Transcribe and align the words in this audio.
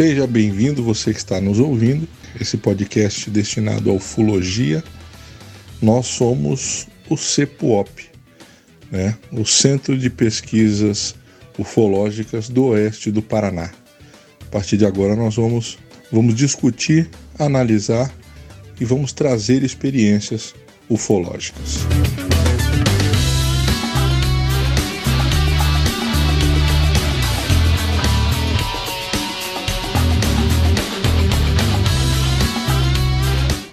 Seja 0.00 0.26
bem-vindo, 0.26 0.82
você 0.82 1.12
que 1.12 1.18
está 1.18 1.42
nos 1.42 1.58
ouvindo. 1.58 2.08
Esse 2.40 2.56
podcast 2.56 3.28
destinado 3.28 3.90
à 3.90 3.92
ufologia. 3.92 4.82
Nós 5.82 6.06
somos 6.06 6.88
o 7.08 7.18
CEPUOP, 7.18 8.08
né? 8.90 9.18
o 9.30 9.44
Centro 9.44 9.98
de 9.98 10.08
Pesquisas 10.08 11.14
Ufológicas 11.58 12.48
do 12.48 12.68
Oeste 12.68 13.10
do 13.10 13.20
Paraná. 13.20 13.70
A 14.40 14.44
partir 14.46 14.78
de 14.78 14.86
agora, 14.86 15.14
nós 15.14 15.36
vamos, 15.36 15.78
vamos 16.10 16.34
discutir, 16.34 17.10
analisar 17.38 18.10
e 18.80 18.84
vamos 18.84 19.12
trazer 19.12 19.62
experiências 19.62 20.54
ufológicas. 20.88 21.80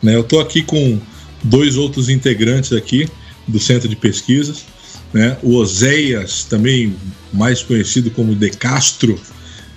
Né? 0.03 0.15
Eu 0.15 0.21
estou 0.21 0.39
aqui 0.39 0.61
com 0.61 0.99
dois 1.43 1.77
outros 1.77 2.09
integrantes 2.09 2.71
aqui 2.73 3.09
do 3.47 3.59
Centro 3.59 3.87
de 3.87 3.95
Pesquisas, 3.95 4.65
né? 5.13 5.37
o 5.41 5.55
Oséias, 5.55 6.43
também 6.43 6.95
mais 7.33 7.63
conhecido 7.63 8.11
como 8.11 8.35
De 8.35 8.49
Castro, 8.49 9.19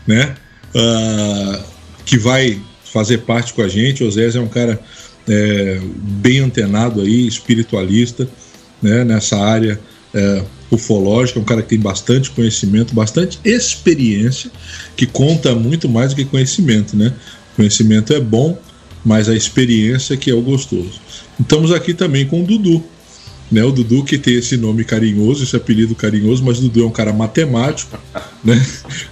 né? 0.07 0.35
Uh, 0.75 1.65
que 2.05 2.17
vai 2.17 2.61
fazer 2.85 3.19
parte 3.19 3.53
com 3.55 3.63
a 3.63 3.69
gente. 3.69 4.03
O 4.03 4.09
Oséias 4.09 4.37
é 4.37 4.41
um 4.41 4.49
cara 4.49 4.81
é, 5.31 5.81
bem 5.97 6.41
antenado 6.41 7.01
aí, 7.01 7.27
espiritualista, 7.29 8.29
né? 8.83 9.05
nessa 9.05 9.39
área 9.39 9.79
é, 10.13 10.43
ufológica, 10.71 11.39
um 11.39 11.45
cara 11.45 11.63
que 11.63 11.69
tem 11.69 11.79
bastante 11.79 12.31
conhecimento, 12.31 12.93
bastante 12.93 13.39
experiência, 13.45 14.51
que 14.97 15.07
conta 15.07 15.55
muito 15.55 15.89
mais 15.89 16.11
do 16.11 16.17
que 16.17 16.25
conhecimento, 16.25 16.97
né? 16.97 17.13
Conhecimento 17.55 18.13
é 18.13 18.21
bom, 18.21 18.59
mas 19.05 19.29
a 19.29 19.35
experiência 19.35 20.17
que 20.17 20.31
é 20.31 20.35
o 20.35 20.43
gostoso. 20.43 21.01
Estamos 21.39 21.73
aqui 21.73 21.95
também 21.95 22.27
com 22.27 22.43
o 22.43 22.47
Dudu. 22.47 22.83
Né, 23.51 23.65
o 23.65 23.73
Dudu 23.73 24.05
que 24.05 24.17
tem 24.17 24.35
esse 24.35 24.57
nome 24.57 24.85
carinhoso, 24.85 25.43
esse 25.43 25.57
apelido 25.57 25.93
carinhoso, 25.97 26.45
mas 26.45 26.59
o 26.59 26.63
Dudu 26.63 26.85
é 26.85 26.87
um 26.87 26.91
cara 26.91 27.13
matemático, 27.13 27.99
né? 28.45 28.65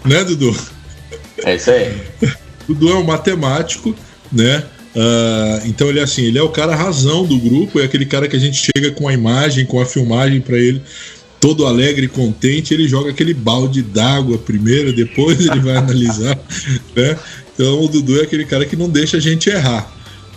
né, 0.05 0.23
Dudu? 0.23 0.57
É 1.45 1.57
isso 1.57 1.71
aí. 1.73 1.93
Dudu 2.69 2.91
é 2.91 2.95
um 2.95 3.05
matemático, 3.05 3.97
né? 4.31 4.65
Uh, 4.99 5.65
então 5.67 5.89
ele 5.89 6.01
é 6.01 6.03
assim, 6.03 6.25
ele 6.25 6.39
é 6.39 6.43
o 6.43 6.49
cara 6.49 6.75
razão 6.75 7.25
do 7.25 7.39
grupo, 7.39 7.79
é 7.79 7.85
aquele 7.85 8.05
cara 8.05 8.27
que 8.27 8.35
a 8.35 8.39
gente 8.39 8.69
chega 8.75 8.91
com 8.91 9.07
a 9.07 9.13
imagem, 9.13 9.65
com 9.65 9.81
a 9.81 9.87
filmagem 9.87 10.41
para 10.41 10.59
ele, 10.59 10.83
todo 11.39 11.67
alegre 11.67 12.07
e 12.07 12.09
contente, 12.09 12.75
ele 12.75 12.89
joga 12.89 13.11
aquele 13.11 13.33
balde 13.33 13.81
d'água 13.81 14.39
primeiro, 14.39 14.93
depois 14.93 15.39
ele 15.39 15.61
vai 15.61 15.77
analisar, 15.77 16.37
né? 16.97 17.17
Então 17.55 17.85
o 17.85 17.87
Dudu 17.87 18.19
é 18.19 18.25
aquele 18.25 18.45
cara 18.45 18.67
que 18.67 18.75
não 18.75 18.89
deixa 18.89 19.19
a 19.19 19.21
gente 19.21 19.49
errar. 19.49 19.89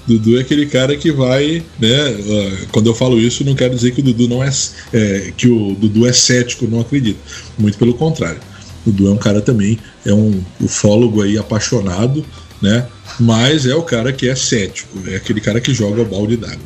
Dudu 0.05 0.37
é 0.37 0.41
aquele 0.41 0.67
cara 0.67 0.95
que 0.95 1.11
vai, 1.11 1.63
né? 1.79 2.67
Quando 2.71 2.87
eu 2.87 2.93
falo 2.93 3.19
isso, 3.19 3.43
não 3.43 3.55
quero 3.55 3.73
dizer 3.73 3.91
que 3.91 4.01
o 4.01 4.03
Dudu 4.03 4.27
não 4.27 4.43
é, 4.43 4.49
é 4.93 5.31
que 5.35 5.47
o 5.47 5.75
Dudu 5.75 6.05
é 6.05 6.13
cético, 6.13 6.67
não 6.67 6.81
acredita. 6.81 7.19
Muito 7.57 7.79
pelo 7.79 7.95
contrário. 7.95 8.39
O 8.85 8.91
Dudu 8.91 9.09
é 9.09 9.11
um 9.11 9.17
cara 9.17 9.41
também, 9.41 9.79
é 10.05 10.13
um 10.13 10.43
ufólogo 10.59 11.21
aí 11.21 11.37
apaixonado, 11.37 12.23
né? 12.61 12.87
Mas 13.19 13.65
é 13.65 13.75
o 13.75 13.83
cara 13.83 14.13
que 14.13 14.27
é 14.27 14.35
cético, 14.35 14.97
é 15.07 15.15
aquele 15.15 15.41
cara 15.41 15.59
que 15.59 15.73
joga 15.73 16.01
o 16.01 16.05
balde 16.05 16.37
d'água. 16.37 16.59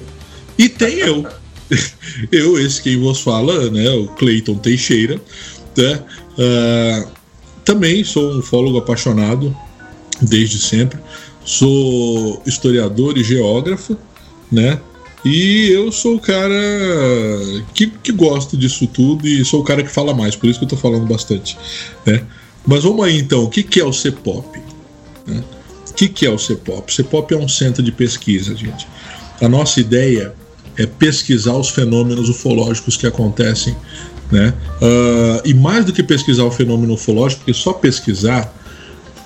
E 0.57 0.69
tem 0.69 0.99
eu. 0.99 1.25
eu, 2.31 2.59
esse 2.59 2.81
quem 2.81 2.99
vos 2.99 3.21
fala, 3.21 3.69
né? 3.69 3.89
O 3.91 4.07
Cleiton 4.07 4.55
Teixeira, 4.55 5.19
né? 5.75 6.03
Uh, 6.37 7.07
também 7.63 8.03
sou 8.03 8.33
um 8.33 8.39
ufólogo 8.39 8.77
apaixonado, 8.77 9.55
desde 10.21 10.59
sempre. 10.59 10.99
Sou 11.43 12.41
historiador 12.45 13.17
e 13.17 13.23
geógrafo, 13.23 13.97
né? 14.51 14.79
E 15.23 15.71
eu 15.71 15.91
sou 15.91 16.15
o 16.15 16.19
cara 16.19 16.53
que, 17.73 17.87
que 17.87 18.11
gosto 18.11 18.55
disso 18.55 18.85
tudo 18.85 19.27
e 19.27 19.43
sou 19.43 19.61
o 19.61 19.63
cara 19.63 19.81
que 19.81 19.89
fala 19.89 20.13
mais, 20.13 20.35
por 20.35 20.47
isso 20.47 20.59
que 20.59 20.65
eu 20.65 20.69
tô 20.69 20.77
falando 20.77 21.07
bastante, 21.07 21.57
né? 22.05 22.23
Mas 22.65 22.83
vamos 22.83 23.03
aí 23.03 23.17
então, 23.17 23.43
o 23.43 23.49
que, 23.49 23.63
que 23.63 23.79
é 23.79 23.83
o 23.83 23.91
CEPOP? 23.91 24.59
Né? 25.25 25.43
Que, 25.95 26.07
que 26.07 26.25
é 26.25 26.29
o 26.29 26.37
CEPOP? 26.37 26.91
O 26.91 26.95
CEPOP 26.95 27.33
é 27.33 27.37
um 27.37 27.47
centro 27.47 27.81
de 27.81 27.91
pesquisa, 27.91 28.55
gente. 28.55 28.87
A 29.41 29.47
nossa 29.47 29.79
ideia 29.79 30.33
é 30.77 30.85
pesquisar 30.85 31.53
os 31.53 31.69
fenômenos 31.69 32.29
ufológicos 32.29 32.97
que 32.97 33.07
acontecem, 33.07 33.75
né? 34.31 34.53
Uh, 34.81 35.41
e 35.47 35.53
mais 35.53 35.85
do 35.85 35.93
que 35.93 36.03
pesquisar 36.03 36.43
o 36.43 36.51
fenômeno 36.51 36.93
ufológico, 36.93 37.41
porque 37.41 37.53
só 37.53 37.73
pesquisar 37.73 38.53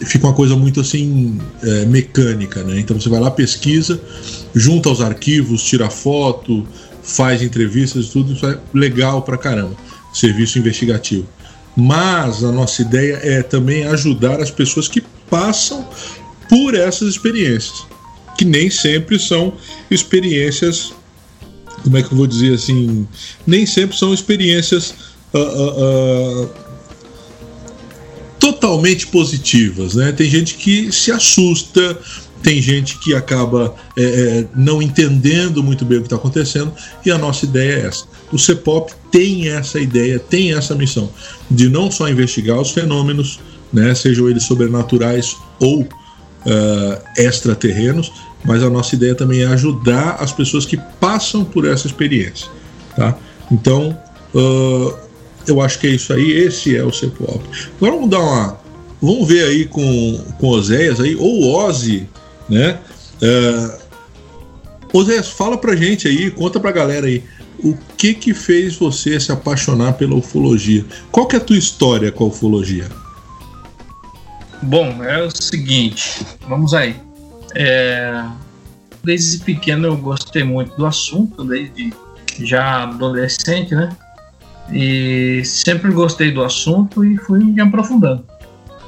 fica 0.06 0.28
uma 0.28 0.34
coisa 0.34 0.56
muito 0.56 0.80
assim 0.80 1.38
é, 1.62 1.86
mecânica, 1.86 2.64
né? 2.64 2.80
Então 2.80 3.00
você 3.00 3.10
vai 3.10 3.20
lá, 3.20 3.30
pesquisa, 3.30 4.00
junta 4.56 4.90
os 4.90 5.02
arquivos, 5.02 5.64
tira 5.64 5.90
foto, 5.90 6.66
faz 7.04 7.42
entrevistas 7.42 8.06
e 8.06 8.10
tudo, 8.10 8.34
isso 8.34 8.46
é 8.46 8.58
legal 8.74 9.22
pra 9.22 9.38
caramba, 9.38 9.76
serviço 10.14 10.58
investigativo. 10.58 11.28
Mas 11.76 12.44
a 12.44 12.52
nossa 12.52 12.82
ideia 12.82 13.20
é 13.22 13.44
também 13.44 13.86
ajudar 13.86 14.40
as 14.40 14.52
pessoas 14.52 14.88
que 14.88 15.04
passam 15.30 15.88
por 16.50 16.74
essas 16.74 17.10
experiências, 17.10 17.86
que 18.38 18.44
nem 18.44 18.70
sempre 18.70 19.20
são 19.20 19.54
experiências, 19.90 20.92
como 21.84 21.98
é 21.98 22.04
que 22.04 22.12
eu 22.12 22.18
vou 22.18 22.28
dizer 22.28 22.56
assim, 22.56 23.08
nem 23.46 23.66
sempre 23.66 23.96
são 23.96 24.14
experiências 24.14 24.94
uh, 25.34 26.44
uh, 26.44 26.50
totalmente 28.40 29.08
positivas, 29.08 29.96
né? 29.96 30.12
Tem 30.12 30.30
gente 30.30 30.56
que 30.56 30.92
se 30.92 31.12
assusta, 31.12 31.98
tem 32.42 32.62
gente 32.62 32.98
que 33.00 33.14
acaba 33.14 33.76
é, 33.98 34.04
é, 34.04 34.48
não 34.56 34.82
entendendo 34.82 35.62
muito 35.62 35.84
bem 35.84 35.98
o 35.98 36.02
que 36.02 36.08
está 36.08 36.16
acontecendo 36.16 36.74
e 37.06 37.12
a 37.12 37.18
nossa 37.18 37.46
ideia 37.46 37.74
é 37.74 37.86
essa. 37.88 38.06
O 38.32 38.40
CEPOP 38.40 38.94
tem 39.12 39.50
essa 39.50 39.80
ideia, 39.80 40.18
tem 40.20 40.54
essa 40.54 40.74
missão 40.74 41.10
de 41.52 41.68
não 41.68 41.92
só 41.92 42.08
investigar 42.08 42.60
os 42.60 42.72
fenômenos, 42.72 43.40
né, 43.72 43.94
sejam 43.94 44.30
eles 44.30 44.44
sobrenaturais 44.44 45.36
ou 45.60 45.88
uh, 46.46 47.02
extraterrenos, 47.18 48.12
mas 48.44 48.64
a 48.64 48.70
nossa 48.70 48.96
ideia 48.96 49.16
também 49.16 49.42
é 49.42 49.48
ajudar 49.48 50.18
as 50.20 50.32
pessoas 50.32 50.66
que 50.66 50.78
passam 51.00 51.44
por 51.44 51.66
essa 51.66 51.88
experiência, 51.88 52.48
tá? 52.96 53.18
Então 53.52 53.98
uh, 54.34 54.94
eu 55.48 55.62
acho 55.62 55.80
que 55.80 55.88
é 55.88 55.92
isso 55.92 56.14
aí, 56.14 56.32
esse 56.32 56.76
é 56.76 56.84
o 56.84 56.92
CEPOP. 56.92 57.44
Agora 57.78 57.94
vamos 57.94 58.10
dar 58.10 58.20
uma. 58.20 58.60
Vamos 59.02 59.28
ver 59.28 59.46
aí 59.46 59.66
com, 59.66 60.26
com 60.38 60.48
Oséias 60.48 61.00
aí, 61.00 61.16
ou 61.16 61.56
Ozzy, 61.56 62.08
né? 62.50 62.80
Uh, 63.22 63.80
Oséias, 64.92 65.30
fala 65.30 65.58
pra 65.58 65.76
gente 65.76 66.08
aí, 66.08 66.30
conta 66.32 66.60
pra 66.60 66.72
galera 66.72 67.08
aí. 67.08 67.24
O 67.64 67.76
que 67.98 68.14
que 68.14 68.34
fez 68.34 68.76
você 68.76 69.20
se 69.20 69.32
apaixonar 69.32 69.94
pela 69.94 70.16
ufologia? 70.16 70.86
Qual 71.12 71.28
que 71.28 71.36
é 71.36 71.40
a 71.40 71.42
tua 71.42 71.58
história 71.58 72.12
com 72.12 72.26
a 72.26 72.28
ufologia? 72.28 72.88
Bom, 74.62 75.04
é 75.04 75.24
o 75.24 75.32
seguinte, 75.32 76.26
vamos 76.48 76.74
aí. 76.74 76.96
É, 77.56 78.24
desde 79.04 79.40
pequeno 79.40 79.88
eu 79.88 79.98
gostei 79.98 80.44
muito 80.44 80.76
do 80.76 80.86
assunto, 80.86 81.44
desde 81.44 81.94
já 82.42 82.84
adolescente, 82.84 83.74
né? 83.74 83.90
E 84.72 85.42
sempre 85.46 85.92
gostei 85.92 86.32
do 86.32 86.44
assunto 86.44 87.04
e 87.04 87.18
fui 87.18 87.40
me 87.40 87.62
aprofundando. 87.62 88.26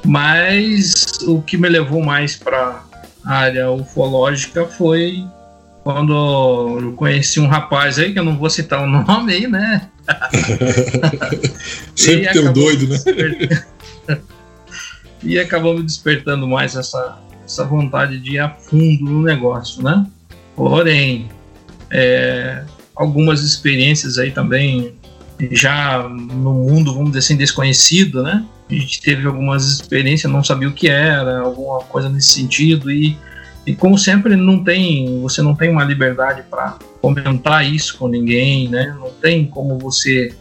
Mas 0.06 1.20
o 1.24 1.42
que 1.42 1.58
me 1.58 1.70
levou 1.70 2.04
mais 2.04 2.36
para 2.36 2.84
a 3.26 3.34
área 3.34 3.72
ufológica 3.72 4.66
foi 4.66 5.26
quando 5.84 6.14
eu 6.80 6.94
conheci 6.94 7.40
um 7.40 7.48
rapaz 7.48 7.98
aí, 7.98 8.14
que 8.14 8.20
eu 8.20 8.26
não 8.26 8.38
vou 8.38 8.50
citar 8.50 8.84
o 8.84 8.88
nome 8.88 9.34
aí, 9.34 9.48
né? 9.48 9.90
Sempre 11.96 12.34
tem 12.34 12.48
um 12.48 12.54
doido, 12.54 12.88
né? 12.88 12.98
e 15.24 15.40
acabou 15.40 15.76
me 15.76 15.84
despertando 15.84 16.48
mais 16.48 16.76
essa, 16.76 17.20
essa 17.44 17.64
vontade 17.64 18.20
de 18.20 18.34
ir 18.34 18.40
a 18.40 18.50
fundo 18.50 19.06
no 19.06 19.22
negócio, 19.22 19.84
né? 19.84 20.06
Porém, 20.56 21.30
é, 21.90 22.64
algumas 22.96 23.44
experiências 23.44 24.18
aí 24.18 24.32
também 24.32 24.96
já 25.52 26.08
no 26.08 26.54
mundo, 26.54 26.94
vamos 26.94 27.10
dizer 27.10 27.20
assim, 27.20 27.36
desconhecido, 27.36 28.22
né? 28.22 28.46
A 28.70 28.74
gente 28.74 29.02
teve 29.02 29.26
algumas 29.26 29.68
experiências, 29.68 30.32
não 30.32 30.44
sabia 30.44 30.68
o 30.68 30.74
que 30.74 30.88
era, 30.88 31.40
alguma 31.40 31.80
coisa 31.80 32.10
nesse 32.10 32.30
sentido 32.30 32.92
e, 32.92 33.18
e 33.66 33.76
como 33.76 33.98
sempre 33.98 34.36
não 34.36 34.64
tem, 34.64 35.20
você 35.22 35.42
não 35.42 35.56
tem 35.56 35.70
uma 35.70 35.84
liberdade 35.84 36.44
para 36.50 36.78
comentar 37.02 37.66
isso 37.66 37.98
com 37.98 38.08
ninguém, 38.08 38.70
né? 38.70 38.96
Não 39.00 39.10
tem 39.10 39.46
como 39.46 39.78
você 39.78 40.34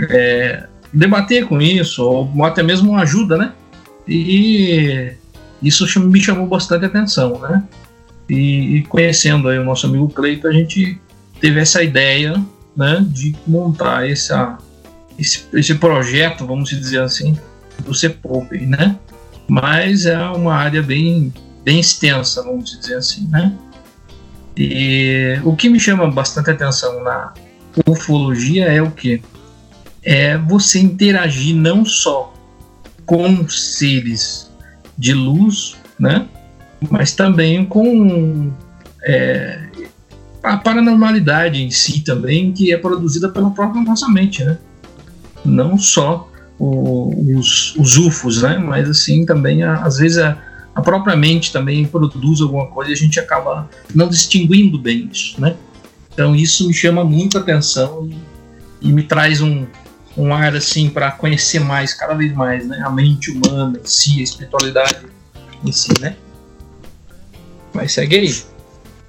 é, 0.00 0.66
debater 0.92 1.46
com 1.46 1.60
isso 1.60 2.02
ou 2.02 2.44
até 2.44 2.62
mesmo 2.62 2.96
ajuda, 2.96 3.36
né? 3.36 3.52
E 4.06 5.12
isso 5.62 6.00
me 6.00 6.20
chamou 6.20 6.46
bastante 6.46 6.84
atenção, 6.84 7.38
né? 7.40 7.64
E, 8.28 8.76
e 8.76 8.82
conhecendo 8.82 9.48
aí 9.48 9.58
o 9.58 9.64
nosso 9.64 9.86
amigo 9.86 10.08
Cleito, 10.08 10.46
a 10.46 10.52
gente 10.52 10.98
teve 11.40 11.60
essa 11.60 11.82
ideia 11.82 12.42
né, 12.76 13.04
de 13.08 13.34
montar 13.46 14.08
essa, 14.08 14.58
esse, 15.18 15.44
esse 15.52 15.74
projeto, 15.76 16.46
vamos 16.46 16.70
dizer 16.70 17.00
assim, 17.00 17.38
do 17.84 17.94
CEPOP, 17.94 18.58
né? 18.66 18.96
Mas 19.48 20.06
é 20.06 20.18
uma 20.18 20.54
área 20.54 20.82
bem, 20.82 21.32
bem 21.64 21.80
extensa, 21.80 22.42
vamos 22.42 22.78
dizer 22.78 22.96
assim, 22.96 23.28
né? 23.28 23.56
E 24.56 25.38
o 25.44 25.54
que 25.54 25.68
me 25.68 25.78
chama 25.78 26.10
bastante 26.10 26.50
atenção 26.50 27.02
na 27.02 27.32
ufologia 27.86 28.66
é 28.66 28.80
o 28.80 28.90
que? 28.90 29.22
É 30.02 30.38
você 30.38 30.80
interagir 30.80 31.54
não 31.54 31.84
só 31.84 32.32
com 33.06 33.48
seres 33.48 34.50
de 34.98 35.14
luz, 35.14 35.76
né? 35.98 36.26
Mas 36.90 37.14
também 37.14 37.64
com 37.64 38.52
é, 39.04 39.68
a 40.42 40.56
paranormalidade 40.56 41.62
em 41.62 41.70
si 41.70 42.00
também, 42.00 42.52
que 42.52 42.72
é 42.72 42.76
produzida 42.76 43.28
pela 43.28 43.50
própria 43.50 43.82
nossa 43.82 44.08
mente, 44.08 44.44
né? 44.44 44.58
Não 45.44 45.78
só 45.78 46.28
o, 46.58 47.38
os, 47.38 47.74
os 47.76 47.96
UFOs, 47.96 48.42
né? 48.42 48.58
Mas 48.58 48.88
assim 48.90 49.24
também, 49.24 49.62
a, 49.62 49.76
às 49.76 49.98
vezes, 49.98 50.18
a, 50.18 50.36
a 50.74 50.82
própria 50.82 51.16
mente 51.16 51.52
também 51.52 51.86
produz 51.86 52.40
alguma 52.40 52.66
coisa 52.66 52.90
e 52.90 52.94
a 52.94 52.96
gente 52.96 53.18
acaba 53.20 53.68
não 53.94 54.08
distinguindo 54.08 54.78
bem 54.78 55.08
isso, 55.12 55.40
né? 55.40 55.56
Então 56.12 56.34
isso 56.34 56.66
me 56.66 56.74
chama 56.74 57.04
muita 57.04 57.38
atenção 57.38 58.08
e, 58.80 58.88
e 58.88 58.92
me 58.92 59.02
traz 59.02 59.40
um, 59.40 59.66
um 60.16 60.32
ar 60.32 60.54
assim 60.54 60.88
para 60.88 61.10
conhecer 61.10 61.60
mais, 61.60 61.92
cada 61.92 62.14
vez 62.14 62.32
mais, 62.32 62.66
né? 62.66 62.82
A 62.84 62.90
mente 62.90 63.30
humana 63.30 63.78
em 63.82 63.86
si, 63.86 64.20
a 64.20 64.22
espiritualidade 64.22 64.96
em 65.64 65.72
si, 65.72 65.90
né? 66.00 66.16
Mas 67.74 67.92
segue 67.92 68.16
aí. 68.16 68.34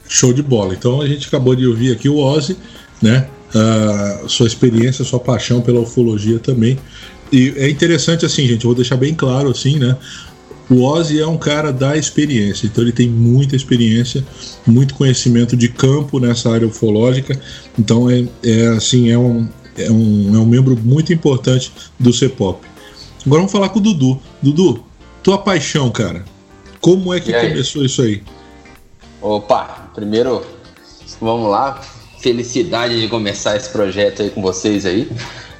Show 0.07 0.33
de 0.33 0.43
bola. 0.43 0.73
Então 0.73 1.01
a 1.01 1.07
gente 1.07 1.27
acabou 1.27 1.55
de 1.55 1.65
ouvir 1.65 1.91
aqui 1.91 2.09
o 2.09 2.17
Ozzy, 2.17 2.57
né? 3.01 3.27
Uh, 3.55 4.27
sua 4.27 4.47
experiência, 4.47 5.05
sua 5.05 5.19
paixão 5.19 5.61
pela 5.61 5.79
ufologia 5.79 6.39
também. 6.39 6.77
E 7.31 7.53
é 7.57 7.69
interessante 7.69 8.25
assim, 8.25 8.45
gente, 8.45 8.63
eu 8.63 8.69
vou 8.69 8.75
deixar 8.75 8.97
bem 8.97 9.13
claro 9.13 9.49
assim, 9.49 9.79
né? 9.79 9.97
O 10.69 10.83
Ozzy 10.83 11.19
é 11.21 11.27
um 11.27 11.37
cara 11.37 11.71
da 11.71 11.95
experiência, 11.95 12.67
então 12.67 12.83
ele 12.83 12.91
tem 12.91 13.07
muita 13.07 13.55
experiência, 13.55 14.21
muito 14.65 14.95
conhecimento 14.95 15.55
de 15.55 15.69
campo 15.69 16.19
nessa 16.19 16.51
área 16.51 16.67
ufológica. 16.67 17.39
Então 17.79 18.09
é, 18.09 18.25
é 18.43 18.67
assim, 18.67 19.09
é 19.09 19.17
um, 19.17 19.47
é 19.77 19.91
um, 19.91 20.35
é 20.35 20.39
um 20.39 20.45
membro 20.45 20.77
muito 20.77 21.13
importante 21.13 21.71
do 21.99 22.13
CEPOP. 22.13 22.65
Agora 23.25 23.39
vamos 23.39 23.51
falar 23.51 23.69
com 23.69 23.79
o 23.79 23.81
Dudu. 23.81 24.19
Dudu, 24.41 24.83
tua 25.21 25.37
paixão, 25.37 25.89
cara. 25.89 26.23
Como 26.79 27.13
é 27.13 27.19
que 27.19 27.33
começou 27.33 27.83
isso 27.83 28.01
aí? 28.01 28.23
Opa, 29.21 29.89
primeiro, 29.93 30.45
vamos 31.19 31.49
lá. 31.49 31.81
Felicidade 32.19 32.99
de 32.99 33.07
começar 33.07 33.55
esse 33.55 33.69
projeto 33.69 34.21
aí 34.21 34.29
com 34.29 34.41
vocês 34.41 34.85
aí. 34.85 35.09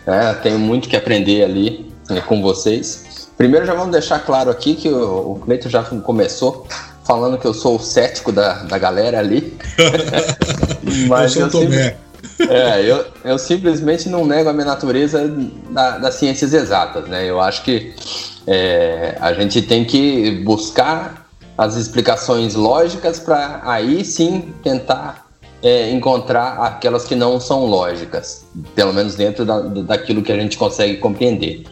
É, 0.05 0.33
tenho 0.35 0.57
muito 0.57 0.87
que 0.87 0.95
aprender 0.95 1.43
ali 1.43 1.91
né, 2.09 2.21
com 2.21 2.41
vocês. 2.41 3.29
Primeiro 3.37 3.65
já 3.65 3.73
vamos 3.73 3.91
deixar 3.91 4.19
claro 4.19 4.49
aqui 4.49 4.75
que 4.75 4.89
o, 4.89 5.33
o 5.33 5.35
Cleiton 5.39 5.69
já 5.69 5.83
começou 5.83 6.65
falando 7.07 7.37
que 7.37 7.45
eu 7.45 7.53
sou 7.53 7.77
o 7.77 7.79
cético 7.79 8.31
da, 8.31 8.63
da 8.63 8.77
galera 8.77 9.19
ali. 9.19 9.57
Mas 11.07 11.35
eu, 11.35 11.49
sou 11.49 11.63
eu, 11.63 11.93
é, 12.39 12.81
eu, 12.83 13.05
eu 13.23 13.37
simplesmente 13.37 14.09
não 14.09 14.25
nego 14.25 14.49
a 14.49 14.53
minha 14.53 14.65
natureza 14.65 15.27
da, 15.69 15.97
das 15.97 16.15
ciências 16.15 16.53
exatas, 16.53 17.07
né? 17.07 17.29
Eu 17.29 17.39
acho 17.41 17.63
que 17.63 17.93
é, 18.45 19.17
a 19.19 19.33
gente 19.33 19.61
tem 19.61 19.83
que 19.83 20.31
buscar 20.43 21.27
as 21.57 21.75
explicações 21.75 22.53
lógicas 22.53 23.19
para 23.19 23.61
aí 23.63 24.05
sim 24.05 24.53
tentar 24.63 25.27
é, 25.61 25.89
encontrar 25.91 26.59
aquelas 26.59 27.05
que 27.05 27.15
não 27.15 27.39
são 27.39 27.65
lógicas, 27.65 28.45
pelo 28.75 28.93
menos 28.93 29.15
dentro 29.15 29.43
da, 29.43 29.59
daquilo 29.59 30.21
que 30.21 30.31
a 30.31 30.39
gente 30.39 30.57
consegue 30.57 30.97
compreender. 30.97 31.63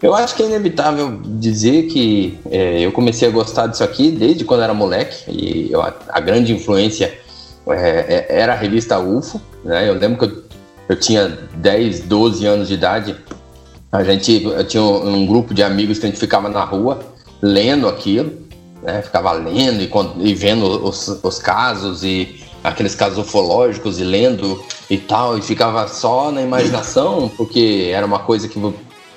Eu 0.00 0.14
acho 0.14 0.34
que 0.34 0.42
é 0.42 0.46
inevitável 0.46 1.20
dizer 1.24 1.84
que 1.84 2.38
é, 2.50 2.80
eu 2.80 2.90
comecei 2.90 3.28
a 3.28 3.30
gostar 3.30 3.68
disso 3.68 3.84
aqui 3.84 4.10
desde 4.10 4.44
quando 4.44 4.62
era 4.62 4.74
moleque, 4.74 5.30
e 5.30 5.70
eu, 5.70 5.80
a, 5.80 5.94
a, 6.08 6.18
grande 6.18 6.52
influência 6.52 7.16
é, 7.68 8.26
é 8.28 8.40
era 8.40 8.52
a 8.52 8.56
revista 8.56 8.98
UFO. 8.98 9.40
Né? 9.64 9.88
Eu 9.88 9.94
lembro 9.94 10.18
que 10.18 10.24
eu, 10.24 10.42
eu, 10.88 10.98
tinha 10.98 11.28
10, 11.54 12.00
12 12.00 12.46
anos 12.46 12.68
de 12.68 12.74
idade, 12.74 13.16
a 13.90 14.02
gente 14.02 14.42
eu 14.42 14.66
tinha 14.66 14.82
um, 14.82 15.16
um 15.16 15.26
grupo 15.26 15.52
de 15.52 15.62
amigos 15.62 15.98
que 15.98 16.06
a 16.06 16.08
gente 16.08 16.18
ficava 16.18 16.48
na 16.48 16.64
rua 16.64 17.00
lendo 17.42 17.88
aquilo, 17.88 18.32
né? 18.82 19.02
Ficava 19.02 19.32
lendo 19.32 19.82
e, 19.82 20.28
e 20.28 20.34
vendo 20.34 20.64
os, 20.64 21.08
os, 21.22 21.38
casos 21.38 22.02
e 22.02 22.40
aqueles 22.62 22.94
casos 22.94 23.18
ufológicos 23.18 24.00
e 24.00 24.04
lendo 24.04 24.62
e 24.88 24.98
tal, 24.98 25.38
e 25.38 25.42
ficava 25.42 25.86
só 25.88 26.30
na 26.30 26.42
imaginação, 26.42 27.30
porque 27.36 27.90
era 27.92 28.06
uma 28.06 28.20
coisa 28.20 28.48
que 28.48 28.58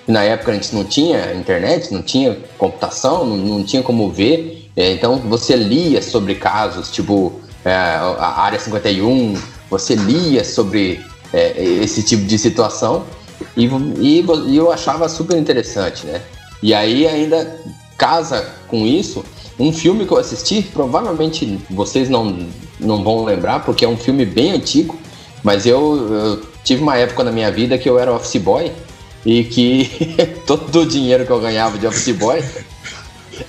na 0.07 0.23
época 0.23 0.51
a 0.51 0.53
gente 0.55 0.73
não 0.73 0.83
tinha 0.83 1.33
internet, 1.33 1.93
não 1.93 2.01
tinha 2.01 2.37
computação, 2.57 3.25
não, 3.25 3.37
não 3.37 3.63
tinha 3.63 3.81
como 3.81 4.09
ver. 4.09 4.69
É, 4.75 4.91
então 4.91 5.17
você 5.17 5.55
lia 5.55 6.01
sobre 6.01 6.35
casos, 6.35 6.91
tipo 6.91 7.39
é, 7.65 7.73
a 7.73 8.41
Área 8.41 8.59
51, 8.59 9.35
você 9.69 9.95
lia 9.95 10.43
sobre 10.43 11.03
é, 11.33 11.61
esse 11.61 12.03
tipo 12.03 12.23
de 12.23 12.37
situação 12.37 13.05
e, 13.57 13.65
e, 13.65 14.25
e 14.47 14.55
eu 14.55 14.71
achava 14.71 15.09
super 15.09 15.35
interessante, 15.35 16.05
né? 16.05 16.21
E 16.61 16.73
aí 16.73 17.07
ainda 17.07 17.59
casa 17.97 18.47
com 18.67 18.85
isso 18.85 19.25
um 19.59 19.71
filme 19.71 20.05
que 20.05 20.11
eu 20.11 20.17
assisti, 20.17 20.61
provavelmente 20.61 21.59
vocês 21.69 22.09
não, 22.09 22.47
não 22.79 23.03
vão 23.03 23.23
lembrar, 23.23 23.63
porque 23.63 23.85
é 23.85 23.87
um 23.87 23.97
filme 23.97 24.25
bem 24.25 24.51
antigo, 24.51 24.97
mas 25.43 25.65
eu, 25.65 26.07
eu 26.11 26.41
tive 26.63 26.81
uma 26.81 26.97
época 26.97 27.23
na 27.23 27.31
minha 27.31 27.51
vida 27.51 27.77
que 27.77 27.89
eu 27.89 27.97
era 27.97 28.13
office 28.13 28.41
boy 28.41 28.71
e 29.25 29.43
que 29.43 29.89
todo 30.45 30.81
o 30.81 30.85
dinheiro 30.85 31.25
que 31.25 31.31
eu 31.31 31.39
ganhava 31.39 31.77
de 31.77 31.87
office 31.87 32.15
boy 32.15 32.43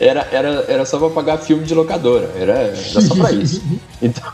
era, 0.01 0.27
era, 0.31 0.65
era 0.69 0.85
só 0.85 0.99
para 0.99 1.11
pagar 1.11 1.39
filme 1.39 1.65
de 1.65 1.75
locadora, 1.75 2.31
era, 2.39 2.53
era 2.53 3.01
só 3.01 3.15
para 3.15 3.33
isso. 3.33 3.63
Então, 4.03 4.33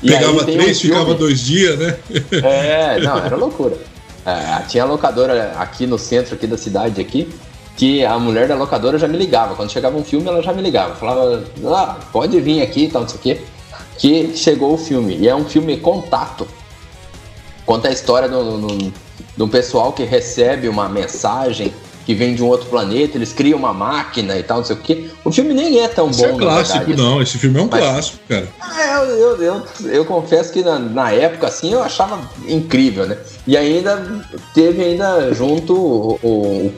Pegava 0.00 0.44
três, 0.44 0.78
um 0.78 0.80
ficava 0.80 1.14
dois 1.14 1.40
dias, 1.40 1.78
né? 1.78 1.96
É, 2.42 3.00
não, 3.00 3.18
era 3.18 3.34
loucura. 3.36 3.76
É, 4.24 4.62
tinha 4.68 4.84
locadora 4.84 5.52
aqui 5.56 5.86
no 5.86 5.98
centro 5.98 6.34
aqui 6.34 6.46
da 6.46 6.58
cidade 6.58 7.00
aqui, 7.00 7.32
que 7.76 8.04
a 8.04 8.18
mulher 8.18 8.48
da 8.48 8.56
locadora 8.56 8.98
já 8.98 9.06
me 9.06 9.16
ligava. 9.16 9.54
Quando 9.54 9.70
chegava 9.70 9.96
um 9.96 10.04
filme, 10.04 10.26
ela 10.26 10.42
já 10.42 10.52
me 10.52 10.62
ligava. 10.62 10.96
Falava, 10.96 11.44
ah, 11.66 11.96
pode 12.12 12.40
vir 12.40 12.62
aqui 12.62 12.84
e 12.84 12.88
tal, 12.88 13.02
não 13.02 13.08
sei 13.08 13.18
o 13.18 13.22
quê. 13.22 13.40
Que 13.98 14.36
chegou 14.36 14.74
o 14.74 14.78
filme. 14.78 15.16
E 15.16 15.28
é 15.28 15.34
um 15.34 15.44
filme 15.44 15.76
contato. 15.76 16.46
Conta 17.64 17.88
a 17.88 17.92
história 17.92 18.28
do, 18.28 18.92
do 19.36 19.48
pessoal 19.48 19.92
que 19.92 20.04
recebe 20.04 20.68
uma 20.68 20.88
mensagem 20.88 21.72
que 22.06 22.14
vem 22.14 22.36
de 22.36 22.42
um 22.42 22.46
outro 22.46 22.68
planeta, 22.68 23.18
eles 23.18 23.32
criam 23.32 23.58
uma 23.58 23.74
máquina 23.74 24.38
e 24.38 24.42
tal, 24.44 24.58
não 24.58 24.64
sei 24.64 24.76
o 24.76 24.78
quê. 24.78 25.10
O 25.24 25.32
filme 25.32 25.52
nem 25.52 25.80
é 25.80 25.88
tão 25.88 26.08
Isso 26.08 26.22
bom, 26.22 26.36
é 26.36 26.38
clássico, 26.38 26.78
verdade, 26.78 27.02
não. 27.02 27.20
Esse 27.20 27.36
filme 27.36 27.58
é 27.58 27.62
um 27.62 27.68
Mas, 27.68 27.80
clássico, 27.80 28.18
cara. 28.28 28.48
É, 28.78 28.94
eu, 28.94 29.02
eu, 29.02 29.42
eu, 29.42 29.66
eu, 29.90 30.04
confesso 30.04 30.52
que 30.52 30.62
na, 30.62 30.78
na, 30.78 31.10
época, 31.10 31.48
assim, 31.48 31.72
eu 31.72 31.82
achava 31.82 32.20
incrível, 32.46 33.08
né? 33.08 33.18
E 33.44 33.56
ainda 33.56 34.22
teve 34.54 34.84
ainda 34.84 35.34
junto 35.34 35.74
o, 35.74 36.18
o, 36.22 36.72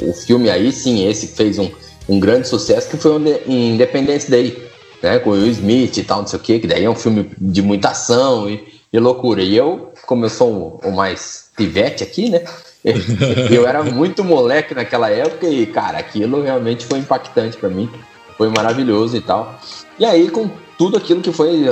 o, 0.00 0.10
o 0.10 0.12
filme 0.12 0.50
aí, 0.50 0.70
sim, 0.70 1.08
esse 1.08 1.28
que 1.28 1.36
fez 1.36 1.58
um, 1.58 1.70
um 2.06 2.20
grande 2.20 2.46
sucesso, 2.46 2.90
que 2.90 2.98
foi 2.98 3.12
o 3.12 3.50
Independence 3.50 4.30
Day, 4.30 4.62
né? 5.02 5.18
Com 5.20 5.30
o 5.30 5.32
Will 5.32 5.52
Smith 5.52 5.96
e 5.96 6.02
tal, 6.02 6.20
não 6.20 6.28
sei 6.28 6.38
o 6.38 6.42
quê, 6.42 6.58
que 6.58 6.66
daí 6.66 6.84
é 6.84 6.90
um 6.90 6.94
filme 6.94 7.30
de 7.38 7.62
muita 7.62 7.88
ação 7.88 8.46
e, 8.46 8.62
e 8.92 8.98
loucura. 8.98 9.42
E 9.42 9.56
eu, 9.56 9.90
como 10.04 10.26
eu 10.26 10.30
sou 10.30 10.78
o 10.84 10.92
mais 10.92 11.48
pivete 11.56 12.04
aqui, 12.04 12.28
né? 12.28 12.44
eu 13.50 13.66
era 13.66 13.82
muito 13.82 14.24
moleque 14.24 14.74
naquela 14.74 15.10
época 15.10 15.46
e, 15.46 15.66
cara, 15.66 15.98
aquilo 15.98 16.42
realmente 16.42 16.86
foi 16.86 16.98
impactante 16.98 17.56
para 17.56 17.68
mim. 17.68 17.90
Foi 18.36 18.48
maravilhoso 18.48 19.16
e 19.16 19.20
tal. 19.20 19.58
E 19.98 20.04
aí, 20.04 20.30
com 20.30 20.50
tudo 20.78 20.96
aquilo 20.96 21.20
que 21.20 21.30
foi 21.30 21.62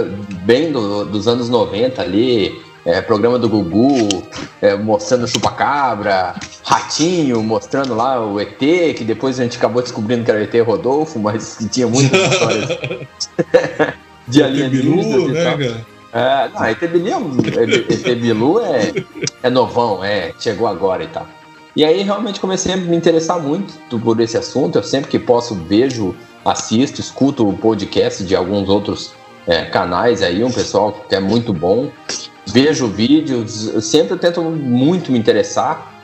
bem 0.44 0.70
do, 0.70 1.06
dos 1.06 1.26
anos 1.26 1.48
90 1.48 2.02
ali, 2.02 2.60
é, 2.84 3.00
programa 3.00 3.38
do 3.38 3.48
Gugu, 3.48 4.22
é, 4.60 4.76
mostrando 4.76 5.24
o 5.24 5.28
chupacabra, 5.28 6.34
Ratinho 6.64 7.42
mostrando 7.42 7.94
lá 7.94 8.24
o 8.24 8.38
ET, 8.38 8.58
que 8.58 9.04
depois 9.04 9.40
a 9.40 9.44
gente 9.44 9.56
acabou 9.56 9.82
descobrindo 9.82 10.24
que 10.24 10.30
era 10.30 10.40
o 10.40 10.42
ET 10.42 10.54
Rodolfo, 10.66 11.18
mas 11.18 11.56
que 11.56 11.68
tinha 11.70 11.86
muitas 11.86 12.32
histórias 12.32 12.68
de 14.28 14.42
alienígenas 14.42 15.06
e 15.06 15.28
né, 15.28 15.44
tal. 15.44 15.58
Cara? 15.58 15.97
É, 16.12 16.48
não, 16.48 16.68
Etebilu 16.68 18.60
é, 18.60 18.88
é, 18.88 19.04
é 19.42 19.50
novão, 19.50 20.02
é, 20.02 20.32
chegou 20.38 20.66
agora 20.66 21.04
e 21.04 21.08
tal. 21.08 21.26
E 21.76 21.84
aí 21.84 22.02
realmente 22.02 22.40
comecei 22.40 22.72
a 22.72 22.76
me 22.76 22.96
interessar 22.96 23.40
muito 23.40 23.98
por 24.00 24.18
esse 24.20 24.36
assunto. 24.36 24.76
Eu 24.76 24.82
sempre 24.82 25.10
que 25.10 25.18
posso 25.18 25.54
vejo, 25.54 26.14
assisto, 26.44 27.00
escuto 27.00 27.48
o 27.48 27.56
podcast 27.56 28.24
de 28.24 28.34
alguns 28.34 28.68
outros 28.68 29.12
é, 29.46 29.64
canais 29.64 30.22
aí, 30.22 30.42
um 30.42 30.50
pessoal 30.50 31.04
que 31.08 31.14
é 31.14 31.20
muito 31.20 31.52
bom. 31.52 31.90
Vejo 32.46 32.88
vídeos, 32.88 33.68
eu 33.72 33.80
sempre 33.82 34.16
tento 34.16 34.42
muito 34.42 35.12
me 35.12 35.18
interessar 35.18 35.94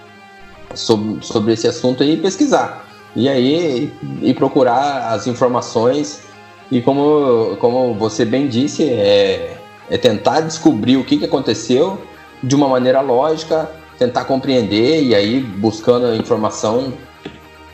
sobre, 0.74 1.24
sobre 1.24 1.52
esse 1.54 1.66
assunto 1.66 2.04
e 2.04 2.16
pesquisar. 2.18 2.86
E 3.16 3.28
aí 3.28 3.92
e 4.20 4.34
procurar 4.34 5.12
as 5.12 5.26
informações 5.26 6.22
E 6.70 6.80
como, 6.82 7.56
como 7.58 7.94
você 7.94 8.24
bem 8.24 8.48
disse, 8.48 8.88
é, 8.88 9.58
é 9.90 9.98
tentar 9.98 10.40
descobrir 10.40 10.96
o 10.96 11.04
que, 11.04 11.18
que 11.18 11.24
aconteceu 11.24 12.02
de 12.42 12.54
uma 12.54 12.68
maneira 12.68 13.00
lógica, 13.00 13.70
tentar 13.98 14.24
compreender 14.24 15.02
e 15.02 15.14
aí 15.14 15.40
buscando 15.40 16.06
a 16.06 16.16
informação 16.16 16.92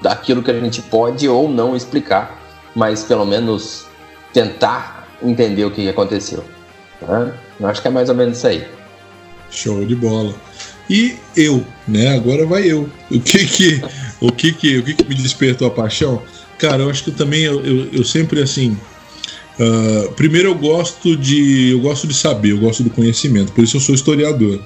daquilo 0.02 0.42
que 0.42 0.50
a 0.50 0.58
gente 0.58 0.82
pode 0.82 1.28
ou 1.28 1.48
não 1.48 1.76
explicar, 1.76 2.38
mas 2.74 3.02
pelo 3.02 3.24
menos 3.24 3.86
tentar 4.32 5.08
entender 5.22 5.64
o 5.64 5.70
que, 5.70 5.82
que 5.82 5.88
aconteceu. 5.88 6.44
Né? 7.02 7.32
Eu 7.58 7.66
acho 7.66 7.82
que 7.82 7.88
é 7.88 7.90
mais 7.90 8.08
ou 8.08 8.14
menos 8.14 8.38
isso 8.38 8.46
aí. 8.46 8.66
Show 9.50 9.84
de 9.84 9.94
bola. 9.94 10.34
E 10.88 11.16
eu, 11.36 11.64
né? 11.86 12.16
Agora 12.16 12.46
vai 12.46 12.64
eu. 12.64 12.88
O 13.10 13.20
que 13.20 13.46
que, 13.46 13.82
o 14.20 14.32
que 14.32 14.52
que, 14.52 14.78
o 14.78 14.82
que 14.82 14.94
que 14.94 15.08
me 15.08 15.14
despertou 15.14 15.68
a 15.68 15.70
paixão? 15.70 16.22
Cara, 16.58 16.82
eu 16.82 16.90
acho 16.90 17.04
que 17.04 17.10
eu 17.10 17.14
também 17.14 17.42
eu, 17.42 17.64
eu, 17.64 17.88
eu 17.92 18.04
sempre 18.04 18.42
assim. 18.42 18.76
Uh, 19.60 20.10
primeiro 20.12 20.48
eu 20.48 20.54
gosto 20.54 21.14
de 21.16 21.70
eu 21.70 21.80
gosto 21.80 22.06
de 22.06 22.14
saber, 22.14 22.52
eu 22.52 22.58
gosto 22.58 22.82
do 22.82 22.90
conhecimento. 22.90 23.52
Por 23.52 23.62
isso 23.62 23.76
eu 23.76 23.80
sou 23.80 23.94
historiador. 23.94 24.58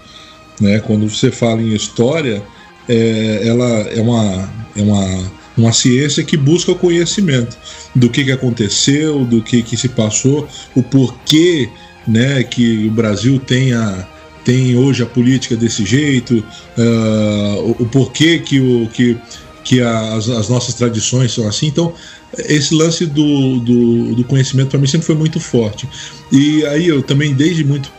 Né? 0.60 0.78
Quando 0.80 1.10
você 1.10 1.32
fala 1.32 1.60
em 1.60 1.74
história, 1.74 2.42
é, 2.88 3.40
ela 3.44 3.68
é 3.90 4.00
uma 4.00 4.48
é 4.76 4.82
uma 4.82 5.44
uma 5.56 5.72
ciência 5.72 6.22
que 6.24 6.36
busca 6.36 6.72
o 6.72 6.74
conhecimento 6.74 7.56
do 7.94 8.10
que, 8.10 8.24
que 8.24 8.32
aconteceu, 8.32 9.24
do 9.24 9.40
que, 9.40 9.62
que 9.62 9.76
se 9.76 9.88
passou, 9.88 10.48
o 10.74 10.82
porquê 10.82 11.68
né, 12.06 12.42
que 12.42 12.86
o 12.88 12.90
Brasil 12.90 13.38
tem, 13.38 13.72
a, 13.72 14.06
tem 14.44 14.76
hoje 14.76 15.02
a 15.02 15.06
política 15.06 15.56
desse 15.56 15.84
jeito, 15.84 16.44
uh, 16.76 17.60
o, 17.60 17.76
o, 17.82 17.86
porquê 17.86 18.38
que, 18.40 18.60
o, 18.60 18.88
que, 18.92 19.16
que 19.62 19.80
as, 19.80 20.28
as, 20.28 20.48
nossas 20.48 20.74
tradições 20.74 21.32
são 21.32 21.46
assim. 21.48 21.68
Então, 21.68 21.94
esse 22.38 22.74
lance 22.74 23.06
do, 23.06 23.60
do, 23.60 24.14
do 24.16 24.24
conhecimento 24.24 24.68
para 24.68 24.78
mim 24.78 24.86
sempre 24.86 25.06
foi 25.06 25.14
muito 25.14 25.38
forte. 25.40 25.88
E 26.32 26.64
aí 26.66 26.86
eu 26.88 27.02
também, 27.02 27.34
desde 27.34 27.64
muito 27.64 27.90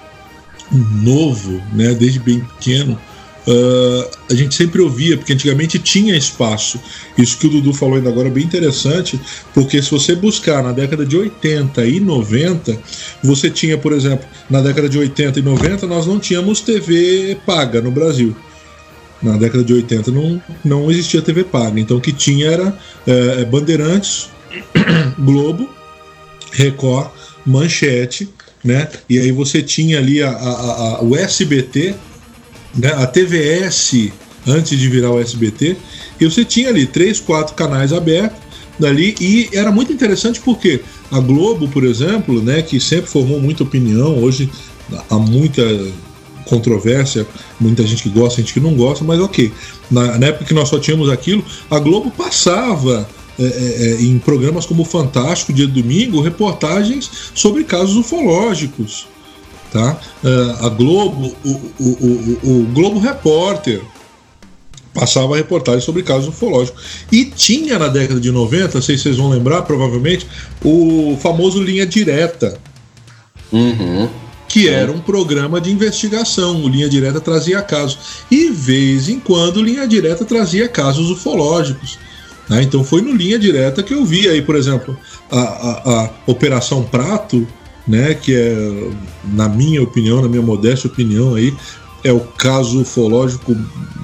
novo, 0.72 1.62
né, 1.74 1.94
desde 1.94 2.20
bem 2.20 2.40
pequeno, 2.40 3.00
Uh, 3.48 4.10
a 4.28 4.34
gente 4.34 4.56
sempre 4.56 4.82
ouvia, 4.82 5.16
porque 5.18 5.32
antigamente 5.32 5.78
tinha 5.78 6.18
espaço. 6.18 6.80
Isso 7.16 7.38
que 7.38 7.46
o 7.46 7.50
Dudu 7.50 7.74
falou 7.74 7.96
ainda 7.96 8.10
agora 8.10 8.28
é 8.28 8.32
bem 8.32 8.44
interessante, 8.44 9.20
porque 9.54 9.82
se 9.84 9.92
você 9.92 10.16
buscar 10.16 10.64
na 10.64 10.72
década 10.72 11.06
de 11.06 11.16
80 11.16 11.86
e 11.86 12.00
90, 12.00 12.76
você 13.24 13.52
tinha, 13.52 13.78
por 13.78 13.94
exemplo, 13.94 14.28
na 14.50 14.62
década 14.62 14.90
de 14.90 14.98
80 14.98 15.40
e 15.40 15.44
90, 15.44 15.86
nós 15.86 16.08
não 16.08 16.20
tínhamos 16.20 16.62
TV 16.62 17.38
paga 17.46 17.80
no 17.82 17.92
Brasil. 17.92 18.36
Na 19.22 19.38
década 19.38 19.64
de 19.64 19.74
80 19.74 20.12
não, 20.12 20.42
não 20.64 20.92
existia 20.92 21.22
TV 21.22 21.44
paga. 21.44 21.80
Então 21.80 21.98
o 21.98 22.02
que 22.02 22.12
tinha 22.12 22.48
era 22.48 22.78
é, 23.08 23.46
Bandeirantes, 23.46 24.30
Globo, 25.18 25.70
Record, 26.52 27.10
Manchete, 27.46 28.30
né? 28.64 28.90
E 29.10 29.20
aí 29.20 29.32
você 29.32 29.62
tinha 29.62 30.00
ali 30.00 30.22
a, 30.22 30.30
a, 30.30 30.52
a, 30.98 31.04
o 31.04 31.16
SBT, 31.16 31.96
né, 32.76 32.92
a 32.94 33.06
TVS 33.06 34.12
antes 34.48 34.78
de 34.78 34.90
virar 34.90 35.12
o 35.12 35.20
SBT, 35.20 35.76
e 36.20 36.26
você 36.26 36.46
tinha 36.46 36.70
ali 36.70 36.86
três, 36.86 37.20
quatro 37.20 37.56
canais 37.56 37.92
abertos 37.92 38.46
dali 38.80 39.16
e 39.20 39.50
era 39.54 39.72
muito 39.72 39.92
interessante 39.92 40.40
porque 40.42 40.82
a 41.12 41.20
Globo, 41.20 41.68
por 41.68 41.84
exemplo, 41.84 42.42
né, 42.42 42.62
que 42.62 42.80
sempre 42.80 43.10
formou 43.10 43.40
muita 43.40 43.64
opinião, 43.64 44.22
hoje 44.22 44.50
há 45.10 45.18
muita 45.18 45.64
controvérsia, 46.46 47.28
muita 47.60 47.86
gente 47.86 48.04
que 48.04 48.10
gosta, 48.10 48.42
gente 48.42 48.54
que 48.54 48.60
não 48.60 48.76
gosta, 48.76 49.04
mas 49.04 49.20
ok. 49.20 49.52
Na, 49.90 50.18
na 50.18 50.28
época 50.28 50.46
que 50.46 50.54
nós 50.54 50.70
só 50.70 50.80
tínhamos 50.80 51.10
aquilo, 51.10 51.44
a 51.70 51.80
Globo 51.80 52.12
passava 52.12 53.08
é, 53.38 53.44
é, 53.44 53.92
é 53.92 54.02
em 54.02 54.18
programas 54.18 54.66
como 54.66 54.86
Fantástico, 54.86 55.54
dia 55.54 55.68
de 55.68 55.82
domingo, 55.82 56.22
reportagens 56.22 57.10
sobre 57.34 57.64
casos 57.64 57.96
ufológicos. 57.96 59.08
Tá? 59.72 60.00
Uh, 60.24 60.66
a 60.66 60.70
Globo, 60.70 61.36
o, 61.44 61.50
o, 61.50 61.60
o, 61.84 62.40
o, 62.44 62.66
Globo 62.74 62.98
Repórter 62.98 63.82
passava 64.94 65.36
reportagem 65.36 65.82
sobre 65.82 66.02
casos 66.02 66.30
ufológicos. 66.30 66.82
E 67.12 67.26
tinha 67.26 67.78
na 67.78 67.90
década 67.90 68.22
de 68.22 68.32
90, 68.32 68.82
sei 68.82 68.96
se 68.96 69.04
vocês 69.04 69.18
vão 69.18 69.30
lembrar, 69.30 69.64
provavelmente, 69.64 70.26
o 70.64 71.18
famoso 71.22 71.62
Linha 71.62 71.86
Direta. 71.86 72.58
Uhum. 73.52 74.10
Que 74.56 74.70
era 74.70 74.90
um 74.90 75.02
programa 75.02 75.60
de 75.60 75.70
investigação. 75.70 76.64
O 76.64 76.70
Linha 76.70 76.88
Direta 76.88 77.20
trazia 77.20 77.62
casos. 77.62 77.98
E, 78.32 78.50
vez 78.50 79.10
em 79.10 79.20
quando, 79.20 79.62
Linha 79.62 79.86
Direta 79.86 80.24
trazia 80.24 80.70
casos 80.70 81.12
ufológicos. 81.12 82.00
Né? 82.50 82.64
Então, 82.64 82.82
foi 82.82 83.02
no 83.02 83.14
Linha 83.14 83.38
Direta 83.38 83.84
que 83.84 83.94
eu 83.94 84.06
vi 84.06 84.30
aí, 84.30 84.42
por 84.42 84.56
exemplo, 84.56 84.98
a, 85.30 85.42
a, 85.42 86.04
a 86.06 86.10
Operação 86.26 86.84
Prato 86.84 87.46
né, 87.86 88.14
que 88.14 88.34
é, 88.34 88.92
na 89.26 89.50
minha 89.50 89.84
opinião, 89.84 90.22
na 90.22 90.30
minha 90.30 90.42
modesta 90.42 90.88
opinião 90.88 91.36
aí, 91.36 91.54
é 92.02 92.14
o 92.14 92.22
caso 92.22 92.82
ufológico 92.82 93.54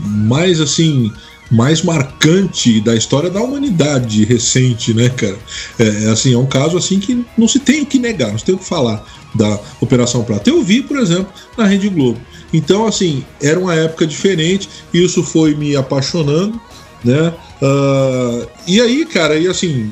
mais 0.01 0.60
assim 0.60 1.10
mais 1.50 1.81
marcante 1.81 2.79
da 2.79 2.96
história 2.96 3.29
da 3.29 3.41
humanidade 3.41 4.24
recente, 4.24 4.93
né, 4.93 5.10
cara? 5.10 5.38
É, 5.77 6.10
assim, 6.10 6.34
é 6.34 6.38
um 6.38 6.46
caso 6.46 6.77
assim 6.77 7.00
que 7.00 7.25
não 7.38 7.48
se 7.48 7.60
tem 7.60 7.81
o 7.81 7.86
que 7.86 8.00
negar, 8.00 8.31
não 8.31 8.38
se 8.38 8.46
tem 8.46 8.55
o 8.55 8.58
que 8.58 8.65
falar 8.65 9.05
da 9.33 9.59
Operação 9.79 10.23
Prata. 10.23 10.50
Eu 10.50 10.61
vi, 10.61 10.81
por 10.81 10.97
exemplo, 10.97 11.31
na 11.57 11.65
Rede 11.65 11.89
Globo. 11.89 12.19
Então, 12.53 12.85
assim, 12.85 13.23
era 13.41 13.59
uma 13.59 13.73
época 13.73 14.05
diferente, 14.05 14.67
isso 14.93 15.23
foi 15.23 15.55
me 15.55 15.75
apaixonando, 15.75 16.59
né? 17.03 17.33
Uh, 17.61 18.47
e 18.67 18.81
aí, 18.81 19.05
cara, 19.05 19.38
e 19.38 19.47
assim, 19.47 19.91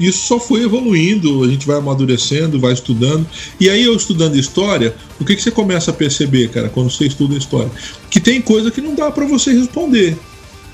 isso 0.00 0.26
só 0.26 0.40
foi 0.40 0.62
evoluindo, 0.62 1.44
a 1.44 1.48
gente 1.48 1.66
vai 1.66 1.76
amadurecendo, 1.76 2.58
vai 2.58 2.72
estudando. 2.72 3.26
E 3.60 3.68
aí, 3.68 3.84
eu 3.84 3.94
estudando 3.94 4.36
história, 4.36 4.94
o 5.20 5.24
que, 5.24 5.36
que 5.36 5.42
você 5.42 5.50
começa 5.50 5.90
a 5.90 5.94
perceber, 5.94 6.48
cara, 6.48 6.68
quando 6.68 6.90
você 6.90 7.06
estuda 7.06 7.36
história? 7.36 7.70
Que 8.08 8.20
tem 8.20 8.40
coisa 8.40 8.70
que 8.70 8.80
não 8.80 8.94
dá 8.94 9.10
para 9.10 9.26
você 9.26 9.52
responder. 9.52 10.16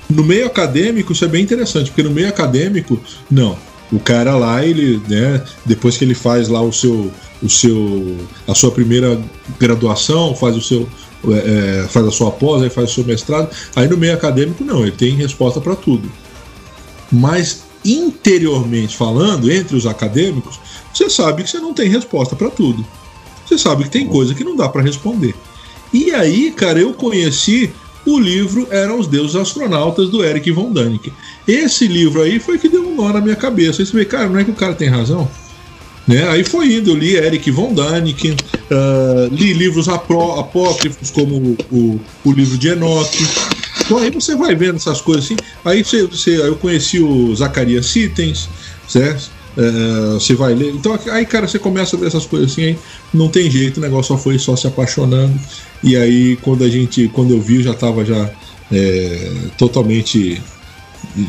No 0.09 0.23
meio 0.23 0.45
acadêmico, 0.45 1.13
isso 1.13 1.25
é 1.25 1.27
bem 1.27 1.43
interessante, 1.43 1.89
porque 1.89 2.03
no 2.03 2.11
meio 2.11 2.29
acadêmico, 2.29 2.99
não. 3.29 3.57
O 3.91 3.99
cara 3.99 4.35
lá, 4.35 4.65
ele, 4.65 5.01
né, 5.07 5.43
depois 5.65 5.97
que 5.97 6.03
ele 6.03 6.15
faz 6.15 6.47
lá 6.47 6.61
o 6.61 6.73
seu, 6.73 7.11
o 7.41 7.49
seu, 7.49 8.17
a 8.47 8.55
sua 8.55 8.71
primeira 8.71 9.21
graduação, 9.59 10.35
faz 10.35 10.55
o 10.55 10.61
seu, 10.61 10.89
é, 11.27 11.83
é 11.83 11.87
faz 11.87 12.05
a 12.07 12.11
sua 12.11 12.31
pós, 12.31 12.63
aí 12.63 12.69
faz 12.69 12.91
o 12.91 12.93
seu 12.93 13.05
mestrado, 13.05 13.49
aí 13.75 13.87
no 13.87 13.97
meio 13.97 14.13
acadêmico 14.13 14.63
não, 14.63 14.81
ele 14.81 14.91
tem 14.91 15.15
resposta 15.15 15.61
para 15.61 15.75
tudo. 15.75 16.11
Mas 17.11 17.63
interiormente 17.85 18.97
falando, 18.97 19.51
entre 19.51 19.75
os 19.75 19.85
acadêmicos, 19.85 20.59
você 20.91 21.09
sabe 21.09 21.43
que 21.43 21.49
você 21.49 21.59
não 21.59 21.73
tem 21.73 21.87
resposta 21.87 22.35
para 22.35 22.49
tudo. 22.49 22.85
Você 23.45 23.59
sabe 23.59 23.83
que 23.83 23.91
tem 23.91 24.07
coisa 24.07 24.33
que 24.33 24.43
não 24.43 24.55
dá 24.55 24.67
para 24.67 24.81
responder. 24.81 25.35
E 25.93 26.11
aí, 26.11 26.51
cara, 26.51 26.79
eu 26.79 26.93
conheci 26.93 27.71
o 28.05 28.19
livro 28.19 28.67
Eram 28.69 28.99
os 28.99 29.07
Deuses 29.07 29.35
Astronautas 29.35 30.09
do 30.09 30.23
Eric 30.23 30.51
von 30.51 30.71
Däniken. 30.71 31.13
Esse 31.47 31.87
livro 31.87 32.21
aí 32.21 32.39
foi 32.39 32.57
que 32.57 32.69
deu 32.69 32.87
um 32.87 32.95
nó 32.95 33.11
na 33.11 33.21
minha 33.21 33.35
cabeça. 33.35 33.81
Aí 33.81 33.85
você 33.85 33.97
vê, 33.97 34.05
cara, 34.05 34.29
não 34.29 34.39
é 34.39 34.43
que 34.43 34.51
o 34.51 34.55
cara 34.55 34.73
tem 34.73 34.87
razão? 34.87 35.29
Né? 36.07 36.27
Aí 36.29 36.43
foi 36.43 36.73
indo, 36.73 36.91
eu 36.91 36.95
li 36.95 37.15
Eric 37.15 37.49
von 37.49 37.73
Däniken, 37.73 38.33
uh, 38.33 39.33
li 39.33 39.53
livros 39.53 39.89
apócrifos 39.89 41.09
como 41.09 41.35
o, 41.35 41.57
o, 41.71 42.01
o 42.25 42.31
livro 42.31 42.57
de 42.57 42.67
Enoch, 42.69 43.09
então 43.85 43.97
aí 43.99 44.09
você 44.09 44.35
vai 44.35 44.55
vendo 44.55 44.75
essas 44.75 44.99
coisas 45.01 45.25
assim. 45.25 45.35
Aí 45.63 45.83
você, 45.83 46.05
você 46.05 46.37
eu 46.37 46.55
conheci 46.55 46.99
o 46.99 47.35
Zacarias 47.35 47.87
Sitens, 47.87 48.49
certo? 48.87 49.29
É, 49.57 50.13
você 50.13 50.35
vai 50.35 50.53
ler. 50.53 50.73
Então 50.73 50.97
aí, 51.11 51.25
cara, 51.25 51.47
você 51.47 51.57
começa 51.57 51.95
a 51.95 51.99
ver 51.99 52.07
essas 52.07 52.25
coisas 52.25 52.51
assim, 52.51 52.63
aí 52.63 52.79
não 53.13 53.29
tem 53.29 53.49
jeito, 53.49 53.77
o 53.77 53.81
negócio 53.81 54.15
só 54.15 54.21
foi 54.21 54.37
só 54.37 54.55
se 54.55 54.67
apaixonando. 54.67 55.39
E 55.83 55.95
aí 55.95 56.37
quando 56.37 56.63
a 56.63 56.69
gente, 56.69 57.07
quando 57.09 57.31
eu 57.31 57.41
vi, 57.41 57.57
eu 57.57 57.63
já 57.63 57.71
estava 57.71 58.03
já 58.03 58.29
é, 58.71 59.31
totalmente 59.57 60.41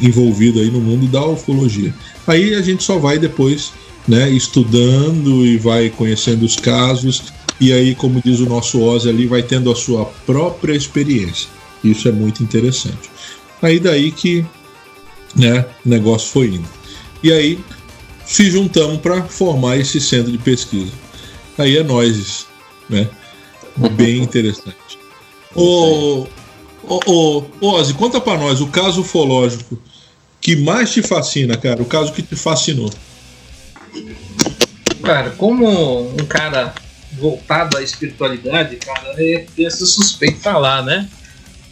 envolvido 0.02 0.60
aí 0.60 0.70
no 0.70 0.80
mundo 0.80 1.06
da 1.06 1.24
ufologia. 1.24 1.94
Aí 2.26 2.54
a 2.54 2.62
gente 2.62 2.82
só 2.82 2.98
vai 2.98 3.18
depois, 3.18 3.72
né, 4.06 4.28
estudando 4.30 5.46
e 5.46 5.56
vai 5.58 5.90
conhecendo 5.90 6.44
os 6.44 6.56
casos. 6.56 7.24
E 7.60 7.72
aí, 7.72 7.94
como 7.94 8.20
diz 8.22 8.40
o 8.40 8.46
nosso 8.46 8.82
Ozzy 8.82 9.08
ali, 9.08 9.26
vai 9.26 9.42
tendo 9.42 9.70
a 9.70 9.76
sua 9.76 10.04
própria 10.26 10.74
experiência. 10.74 11.48
Isso 11.82 12.08
é 12.08 12.12
muito 12.12 12.42
interessante. 12.42 13.10
Aí 13.62 13.78
daí 13.78 14.10
que 14.10 14.44
né, 15.34 15.64
o 15.84 15.88
negócio 15.88 16.30
foi 16.30 16.46
indo. 16.48 16.68
E 17.22 17.32
aí 17.32 17.58
se 18.26 18.50
juntamos 18.50 19.00
para 19.00 19.22
formar 19.24 19.76
esse 19.76 20.00
centro 20.00 20.32
de 20.32 20.38
pesquisa. 20.38 20.92
Aí 21.56 21.76
é 21.76 21.82
nós, 21.82 22.46
né? 22.90 23.08
Bem 23.92 24.18
interessante. 24.22 24.76
Ô, 25.54 26.26
ô, 26.82 27.44
ô, 27.60 27.68
Ozzy, 27.74 27.94
conta 27.94 28.20
para 28.20 28.38
nós 28.38 28.60
o 28.60 28.66
caso 28.66 29.00
ufológico 29.00 29.80
que 30.40 30.56
mais 30.56 30.92
te 30.92 31.02
fascina, 31.02 31.56
cara, 31.56 31.80
o 31.80 31.86
caso 31.86 32.12
que 32.12 32.22
te 32.22 32.36
fascinou. 32.36 32.92
Cara, 35.02 35.30
como 35.30 36.10
um 36.10 36.26
cara 36.26 36.74
voltado 37.12 37.76
à 37.78 37.82
espiritualidade, 37.82 38.76
cara, 38.76 39.14
é, 39.16 39.46
é 39.58 39.70
suspeito 39.70 40.40
falar, 40.40 40.82
né? 40.82 41.08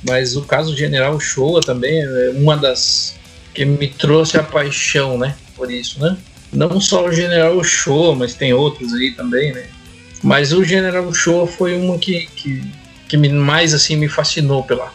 Mas 0.07 0.37
o 0.37 0.43
caso 0.43 0.77
General 0.77 1.19
Showa 1.19 1.61
também 1.61 2.01
é 2.01 2.31
uma 2.35 2.57
das 2.57 3.15
que 3.53 3.65
me 3.65 3.89
trouxe 3.89 4.39
a 4.39 4.43
paixão, 4.43 5.19
né? 5.19 5.37
Por 5.57 5.71
isso, 5.71 6.01
né? 6.01 6.17
Não 6.55 6.81
só 6.81 7.07
o 7.07 7.13
General 7.13 7.63
Show, 7.63 8.15
mas 8.15 8.35
tem 8.35 8.55
outros 8.55 8.95
aí 8.95 9.11
também, 9.13 9.53
né? 9.53 9.67
Mas 10.23 10.53
o 10.53 10.65
General 10.65 11.13
Show 11.13 11.47
foi 11.47 11.77
uma 11.77 11.99
que, 11.99 12.27
que, 12.35 12.63
que 13.09 13.17
me, 13.17 13.29
mais 13.29 13.75
assim 13.75 13.97
me 13.97 14.09
fascinou 14.09 14.63
pela, 14.63 14.93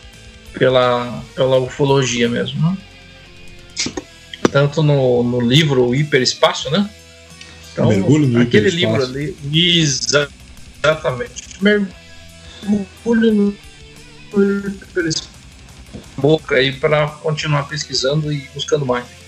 pela, 0.57 1.21
pela 1.35 1.59
ufologia 1.59 2.29
mesmo. 2.29 2.59
Né? 2.61 2.77
Tanto 4.51 4.81
no, 4.81 5.21
no 5.21 5.41
livro 5.41 5.85
o 5.85 5.93
Hiperespaço, 5.93 6.71
né? 6.71 6.89
Então, 7.73 7.89
Mergulho 7.89 8.27
no 8.27 8.41
aquele 8.41 8.69
livro 8.69 9.03
ali, 9.03 9.35
exatamente. 9.53 11.43
Mergulho 11.61 13.33
no 13.33 13.55
Hiperespaço. 14.33 15.29
Boca 16.17 16.55
aí 16.55 16.71
para 16.71 17.07
continuar 17.07 17.63
pesquisando 17.63 18.31
e 18.31 18.39
buscando 18.53 18.85
mais. 18.85 19.18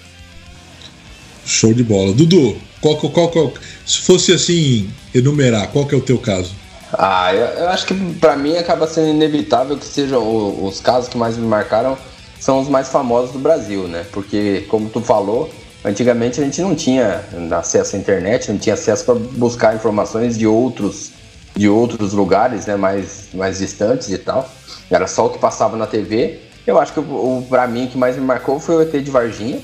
Show 1.51 1.73
de 1.73 1.83
bola. 1.83 2.13
Dudu, 2.13 2.55
qual, 2.79 2.95
qual, 2.97 3.29
qual, 3.29 3.53
se 3.85 3.99
fosse 3.99 4.33
assim, 4.33 4.89
enumerar, 5.13 5.67
qual 5.67 5.85
que 5.85 5.93
é 5.93 5.97
o 5.97 6.01
teu 6.01 6.17
caso? 6.17 6.53
Ah, 6.93 7.33
eu, 7.33 7.45
eu 7.45 7.69
acho 7.69 7.85
que 7.85 7.93
para 8.15 8.35
mim 8.35 8.55
acaba 8.57 8.87
sendo 8.87 9.09
inevitável 9.09 9.77
que 9.77 9.85
sejam 9.85 10.21
os, 10.23 10.75
os 10.75 10.81
casos 10.81 11.09
que 11.09 11.17
mais 11.17 11.37
me 11.37 11.45
marcaram 11.45 11.97
são 12.39 12.59
os 12.59 12.67
mais 12.67 12.89
famosos 12.89 13.31
do 13.31 13.39
Brasil, 13.39 13.87
né? 13.87 14.05
Porque, 14.11 14.65
como 14.69 14.89
tu 14.89 15.01
falou, 15.01 15.49
antigamente 15.83 16.39
a 16.41 16.43
gente 16.43 16.61
não 16.61 16.73
tinha 16.73 17.23
acesso 17.51 17.95
à 17.95 17.99
internet, 17.99 18.51
não 18.51 18.57
tinha 18.57 18.73
acesso 18.73 19.05
para 19.05 19.15
buscar 19.15 19.75
informações 19.75 20.37
de 20.37 20.47
outros 20.47 21.11
de 21.55 21.67
outros 21.67 22.13
lugares, 22.13 22.65
né, 22.65 22.77
mais, 22.77 23.27
mais 23.33 23.59
distantes 23.59 24.09
e 24.09 24.17
tal. 24.17 24.49
Era 24.89 25.05
só 25.05 25.25
o 25.25 25.29
que 25.29 25.37
passava 25.37 25.75
na 25.75 25.85
TV. 25.85 26.39
Eu 26.65 26.79
acho 26.79 26.93
que 26.93 26.99
o, 26.99 27.03
o 27.03 27.45
para 27.49 27.67
mim 27.67 27.87
que 27.87 27.97
mais 27.97 28.15
me 28.15 28.23
marcou 28.23 28.59
foi 28.59 28.75
o 28.75 28.81
ET 28.81 28.91
de 28.91 29.11
Varginha, 29.11 29.59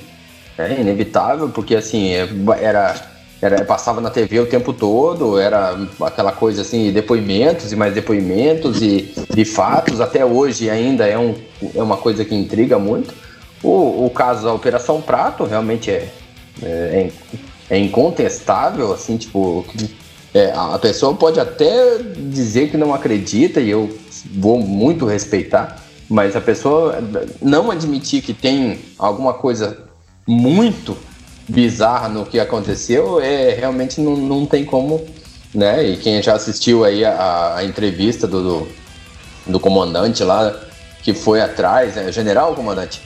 é 0.57 0.81
inevitável, 0.81 1.49
porque 1.49 1.75
assim, 1.75 2.09
é, 2.09 2.27
era, 2.59 2.95
era 3.41 3.63
passava 3.63 4.01
na 4.01 4.09
TV 4.09 4.39
o 4.39 4.45
tempo 4.47 4.73
todo, 4.73 5.39
era 5.39 5.77
aquela 6.01 6.31
coisa 6.31 6.61
assim, 6.61 6.91
depoimentos 6.91 7.71
e 7.71 7.75
mais 7.75 7.93
depoimentos 7.93 8.81
e, 8.81 9.13
e 9.35 9.45
fatos, 9.45 10.01
até 10.01 10.25
hoje 10.25 10.69
ainda 10.69 11.05
é, 11.05 11.17
um, 11.17 11.35
é 11.75 11.81
uma 11.81 11.97
coisa 11.97 12.25
que 12.25 12.33
intriga 12.33 12.79
muito. 12.79 13.13
O, 13.63 14.05
o 14.05 14.09
caso 14.09 14.43
da 14.43 14.53
Operação 14.53 15.01
Prato 15.01 15.43
realmente 15.43 15.91
é, 15.91 16.09
é, 16.63 17.11
é 17.69 17.77
incontestável, 17.77 18.93
assim, 18.93 19.17
tipo, 19.17 19.65
é, 20.33 20.51
a 20.55 20.77
pessoa 20.79 21.13
pode 21.15 21.39
até 21.39 21.97
dizer 22.17 22.69
que 22.69 22.77
não 22.77 22.93
acredita, 22.93 23.59
e 23.59 23.69
eu 23.69 23.95
vou 24.33 24.59
muito 24.59 25.05
respeitar, 25.05 25.83
mas 26.09 26.35
a 26.35 26.41
pessoa 26.41 26.99
não 27.41 27.71
admitir 27.71 28.21
que 28.21 28.33
tem 28.33 28.79
alguma 28.97 29.33
coisa 29.33 29.86
muito 30.27 30.97
bizarra 31.47 32.09
no 32.09 32.25
que 32.25 32.39
aconteceu, 32.39 33.21
é 33.21 33.55
realmente 33.55 34.01
não, 34.01 34.17
não 34.17 34.45
tem 34.45 34.65
como, 34.65 35.05
né? 35.53 35.87
E 35.87 35.97
quem 35.97 36.21
já 36.21 36.33
assistiu 36.33 36.83
aí 36.83 37.05
a, 37.05 37.55
a 37.55 37.63
entrevista 37.63 38.27
do, 38.27 38.43
do, 38.43 38.67
do, 39.47 39.59
comandante 39.59 40.23
lá, 40.23 40.53
que 41.01 41.13
foi 41.13 41.39
atrás, 41.39 41.95
né? 41.95 42.11
General 42.11 42.53
comandante? 42.53 43.01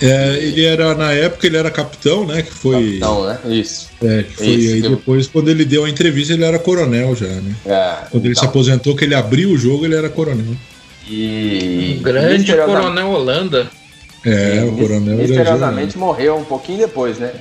É, 0.00 0.36
ele 0.38 0.64
era, 0.64 0.94
na 0.94 1.12
época, 1.12 1.46
ele 1.46 1.56
era 1.56 1.70
capitão, 1.70 2.24
né? 2.24 2.42
Que 2.42 2.52
foi. 2.52 2.98
Capitão, 2.98 3.26
né? 3.26 3.38
Isso. 3.46 3.90
É, 4.02 4.22
que 4.22 4.36
foi 4.36 4.46
Isso, 4.46 4.74
aí 4.74 4.82
depois, 4.82 5.26
quando 5.26 5.50
ele 5.50 5.64
deu 5.64 5.84
a 5.84 5.90
entrevista, 5.90 6.32
ele 6.32 6.44
era 6.44 6.58
coronel 6.58 7.14
já, 7.16 7.26
né? 7.26 7.54
É, 7.66 7.96
quando 8.10 8.24
ele 8.24 8.34
se 8.34 8.40
então. 8.40 8.50
aposentou, 8.50 8.96
que 8.96 9.04
ele 9.04 9.14
abriu 9.14 9.50
o 9.50 9.58
jogo, 9.58 9.84
ele 9.84 9.96
era 9.96 10.08
coronel. 10.08 10.54
E. 11.08 11.96
O 11.98 12.02
grande 12.02 12.54
coronel 12.54 13.10
Holanda. 13.10 13.79
É, 14.24 14.62
o 14.64 14.76
coronel 14.76 15.16
misteriosamente 15.16 15.96
morreu 15.96 16.36
um 16.36 16.44
pouquinho 16.44 16.80
depois, 16.80 17.18
né? 17.18 17.32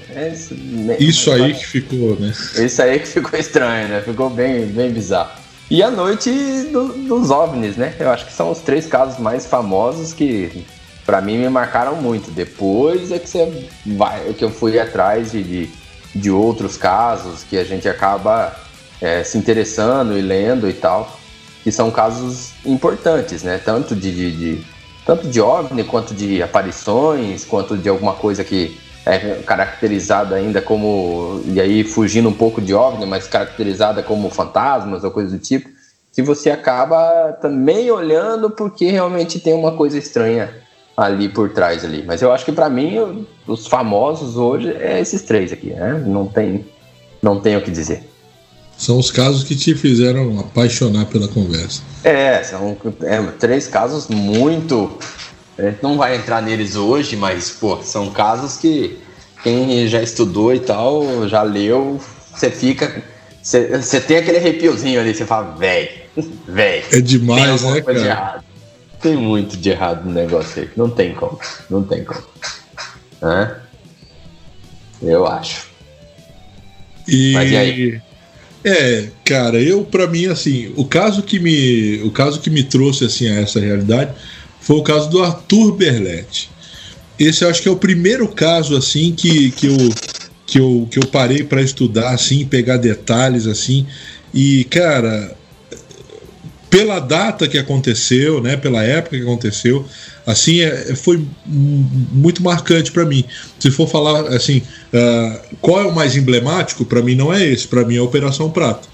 Isso 0.99 1.29
aí 1.31 1.53
que 1.53 1.65
ficou, 1.65 2.15
né? 2.17 2.33
Isso 2.55 2.81
aí 2.81 2.99
que 2.99 3.07
ficou 3.07 3.37
estranho, 3.37 3.89
né? 3.89 4.01
Ficou 4.01 4.29
bem, 4.29 4.65
bem 4.65 4.89
bizarro. 4.89 5.31
E 5.69 5.83
a 5.83 5.91
noite 5.91 6.31
do, 6.71 6.87
dos 6.93 7.29
OVNIs, 7.29 7.75
né? 7.75 7.93
Eu 7.99 8.09
acho 8.09 8.25
que 8.25 8.33
são 8.33 8.49
os 8.49 8.59
três 8.59 8.87
casos 8.87 9.19
mais 9.19 9.45
famosos 9.45 10.13
que, 10.13 10.65
para 11.05 11.21
mim, 11.21 11.37
me 11.37 11.49
marcaram 11.49 11.97
muito. 11.97 12.31
Depois 12.31 13.11
é 13.11 13.19
que 13.19 13.29
você 13.29 13.67
vai, 13.85 14.33
que 14.33 14.43
eu 14.43 14.49
fui 14.49 14.79
atrás 14.79 15.33
de, 15.33 15.43
de, 15.43 15.69
de 16.15 16.31
outros 16.31 16.77
casos 16.77 17.43
que 17.43 17.57
a 17.57 17.63
gente 17.65 17.89
acaba 17.89 18.55
é, 19.01 19.23
se 19.23 19.37
interessando 19.37 20.17
e 20.17 20.21
lendo 20.21 20.67
e 20.67 20.73
tal, 20.73 21.19
que 21.63 21.71
são 21.71 21.91
casos 21.91 22.51
importantes, 22.65 23.43
né? 23.43 23.59
Tanto 23.63 23.95
de, 23.95 24.31
de 24.31 24.61
tanto 25.09 25.27
de 25.27 25.41
OVNI 25.41 25.83
quanto 25.85 26.13
de 26.13 26.43
aparições, 26.43 27.43
quanto 27.43 27.75
de 27.75 27.89
alguma 27.89 28.13
coisa 28.13 28.43
que 28.43 28.79
é 29.03 29.41
caracterizada 29.41 30.35
ainda 30.35 30.61
como, 30.61 31.41
e 31.45 31.59
aí 31.59 31.83
fugindo 31.83 32.29
um 32.29 32.33
pouco 32.33 32.61
de 32.61 32.75
OVNI, 32.75 33.07
mas 33.07 33.27
caracterizada 33.27 34.03
como 34.03 34.29
fantasmas 34.29 35.03
ou 35.03 35.09
coisa 35.09 35.35
do 35.35 35.39
tipo, 35.39 35.67
que 36.13 36.21
você 36.21 36.51
acaba 36.51 37.33
também 37.41 37.89
olhando 37.89 38.51
porque 38.51 38.91
realmente 38.91 39.39
tem 39.39 39.51
uma 39.51 39.71
coisa 39.71 39.97
estranha 39.97 40.53
ali 40.95 41.27
por 41.27 41.49
trás 41.49 41.83
ali. 41.83 42.03
Mas 42.05 42.21
eu 42.21 42.31
acho 42.31 42.45
que 42.45 42.51
para 42.51 42.69
mim 42.69 43.25
os 43.47 43.65
famosos 43.65 44.37
hoje 44.37 44.71
é 44.79 44.99
esses 44.99 45.23
três 45.23 45.51
aqui, 45.51 45.71
né? 45.71 46.03
Não 46.05 46.27
tem, 46.27 46.67
não 47.19 47.39
tem 47.39 47.57
o 47.57 47.63
que 47.63 47.71
dizer. 47.71 48.07
São 48.79 48.97
os 48.97 49.11
casos 49.11 49.43
que 49.43 49.57
te 49.57 49.75
fizeram 49.75 50.39
apaixonar 50.39 51.05
pela 51.07 51.27
conversa. 51.27 51.81
É, 52.01 52.41
são 52.41 52.77
é, 53.01 53.21
três 53.37 53.67
casos 53.67 54.07
muito. 54.07 54.97
A 55.57 55.63
gente 55.63 55.83
não 55.83 55.97
vai 55.97 56.15
entrar 56.15 56.41
neles 56.41 56.77
hoje, 56.77 57.17
mas, 57.17 57.49
pô, 57.49 57.77
são 57.83 58.09
casos 58.09 58.55
que 58.55 58.97
quem 59.43 59.85
já 59.85 60.01
estudou 60.01 60.55
e 60.55 60.61
tal, 60.61 61.27
já 61.27 61.43
leu, 61.43 61.99
você 62.33 62.49
fica. 62.49 63.03
Você 63.43 63.99
tem 63.99 64.17
aquele 64.17 64.37
arrepiozinho 64.37 65.01
ali, 65.01 65.13
você 65.13 65.25
fala, 65.25 65.57
velho, 65.57 65.89
velho. 66.47 66.85
É 66.93 67.01
demais, 67.01 67.61
né, 67.61 67.81
cara? 67.81 67.99
De 67.99 68.05
errado. 68.05 68.43
Tem 69.01 69.17
muito 69.17 69.57
de 69.57 69.69
errado 69.71 70.05
no 70.05 70.13
negócio 70.13 70.61
aí. 70.61 70.69
Não 70.77 70.89
tem 70.89 71.13
como. 71.13 71.37
Não 71.69 71.83
tem 71.83 72.05
como. 72.05 72.23
Hã? 73.21 73.57
Eu 75.01 75.27
acho. 75.27 75.67
E... 77.05 77.33
Mas 77.33 77.51
e 77.51 77.57
aí? 77.57 78.08
É, 78.63 79.07
cara, 79.23 79.61
eu 79.61 79.85
para 79.85 80.07
mim 80.07 80.25
assim, 80.25 80.73
o 80.75 80.83
caso 80.83 81.23
que 81.23 81.39
me, 81.39 82.01
o 82.03 82.11
caso 82.11 82.41
que 82.41 82.49
me 82.49 82.63
trouxe 82.63 83.05
assim 83.05 83.27
a 83.27 83.41
essa 83.41 83.59
realidade 83.59 84.11
foi 84.59 84.77
o 84.77 84.83
caso 84.83 85.09
do 85.09 85.23
Arthur 85.23 85.73
Berletti. 85.75 86.49
Esse 87.17 87.45
acho 87.45 87.61
que 87.61 87.69
é 87.69 87.71
o 87.71 87.77
primeiro 87.77 88.27
caso 88.27 88.75
assim 88.75 89.13
que, 89.13 89.51
que 89.51 89.67
eu 89.67 89.77
que 90.45 90.59
eu, 90.59 90.87
que 90.89 90.97
eu 90.97 91.05
parei 91.05 91.43
para 91.43 91.61
estudar 91.61 92.09
assim, 92.09 92.45
pegar 92.45 92.77
detalhes 92.77 93.45
assim. 93.45 93.85
E 94.33 94.63
cara, 94.65 95.37
pela 96.69 96.99
data 96.99 97.47
que 97.47 97.57
aconteceu, 97.57 98.41
né, 98.41 98.55
pela 98.55 98.83
época 98.83 99.17
que 99.17 99.23
aconteceu, 99.23 99.85
assim 100.25 100.61
é, 100.61 100.95
foi 100.95 101.25
muito 101.45 102.43
marcante 102.43 102.91
para 102.91 103.05
mim. 103.05 103.23
Se 103.59 103.71
for 103.71 103.87
falar 103.87 104.27
assim, 104.27 104.61
uh, 104.93 105.55
qual 105.59 105.81
é 105.81 105.85
o 105.85 105.95
mais 105.95 106.15
emblemático? 106.15 106.85
Para 106.85 107.01
mim 107.01 107.15
não 107.15 107.33
é 107.33 107.43
esse, 107.43 107.67
para 107.67 107.83
mim 107.83 107.95
é 107.95 107.99
a 107.99 108.03
Operação 108.03 108.51
Prato. 108.51 108.87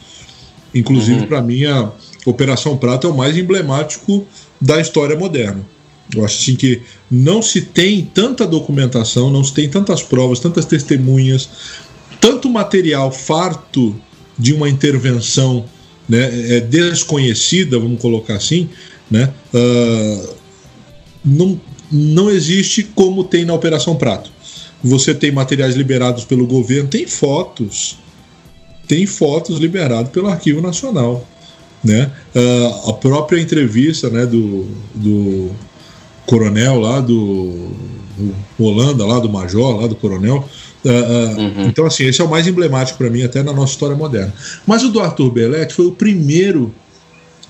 Inclusive 0.74 1.22
uhum. 1.22 1.28
para 1.28 1.42
mim 1.42 1.66
a 1.66 1.92
Operação 2.26 2.78
Prato 2.78 3.08
é 3.08 3.10
o 3.10 3.18
mais 3.18 3.38
emblemático 3.38 4.26
da 4.60 4.80
história 4.80 5.18
moderna. 5.18 5.62
Eu 6.16 6.24
acho 6.24 6.42
assim 6.42 6.56
que 6.56 6.82
não 7.10 7.42
se 7.42 7.62
tem 7.62 8.04
tanta 8.06 8.46
documentação, 8.46 9.30
não 9.30 9.44
se 9.44 9.54
tem 9.54 9.68
tantas 9.68 10.02
provas, 10.02 10.40
tantas 10.40 10.66
testemunhas, 10.66 11.50
tanto 12.22 12.50
material 12.50 13.12
farto 13.12 13.96
de 14.38 14.54
uma 14.54 14.70
intervenção 14.70 15.66
né, 16.08 16.58
é 16.58 16.60
desconhecida, 16.60 17.80
vamos 17.80 18.02
colocar 18.02 18.36
assim, 18.36 18.70
né, 19.10 19.34
uh, 19.54 20.36
não, 21.24 21.60
não 21.92 22.30
existe 22.30 22.84
como 22.84 23.24
tem 23.24 23.46
na 23.46 23.54
Operação 23.54 23.96
Prato. 23.96 24.32
Você 24.84 25.16
tem 25.16 25.32
materiais 25.32 25.76
liberados 25.76 26.26
pelo 26.26 26.46
governo, 26.46 26.88
tem 26.88 27.08
fotos, 27.08 27.98
tem 28.88 29.06
fotos 29.08 29.58
liberadas 29.58 30.12
pelo 30.12 30.28
Arquivo 30.28 30.62
Nacional. 30.62 31.26
Né? 31.84 32.12
Uh, 32.36 32.90
a 32.90 32.94
própria 32.94 33.40
entrevista 33.40 34.10
né, 34.10 34.26
do, 34.26 34.68
do 34.94 35.52
coronel 36.26 36.80
lá, 36.80 37.00
do, 37.00 37.70
do 38.18 38.36
Holanda, 38.64 39.06
lá 39.06 39.20
do 39.20 39.30
major, 39.30 39.82
lá 39.82 39.88
do 39.88 39.96
coronel, 39.96 40.48
Uh, 40.86 40.90
uh, 40.90 41.40
uhum. 41.40 41.66
Então, 41.66 41.86
assim, 41.88 42.06
esse 42.06 42.22
é 42.22 42.24
o 42.24 42.30
mais 42.30 42.46
emblemático 42.46 43.00
para 43.00 43.10
mim, 43.10 43.24
até 43.24 43.42
na 43.42 43.52
nossa 43.52 43.74
história 43.74 43.96
moderna. 43.96 44.32
Mas 44.68 44.84
o 44.84 44.90
do 44.90 45.00
Arthur 45.00 45.32
Belletti 45.32 45.74
foi 45.74 45.88
o 45.88 45.92
primeiro 45.92 46.72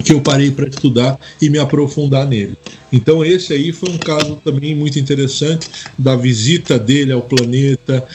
que 0.03 0.13
eu 0.13 0.21
parei 0.21 0.51
para 0.51 0.67
estudar 0.67 1.19
e 1.41 1.49
me 1.49 1.57
aprofundar 1.57 2.27
nele. 2.27 2.57
Então 2.91 3.23
esse 3.23 3.53
aí 3.53 3.71
foi 3.71 3.89
um 3.89 3.97
caso 3.97 4.35
também 4.43 4.75
muito 4.75 4.99
interessante 4.99 5.69
da 5.97 6.15
visita 6.15 6.77
dele 6.77 7.11
ao 7.11 7.21
planeta. 7.21 8.05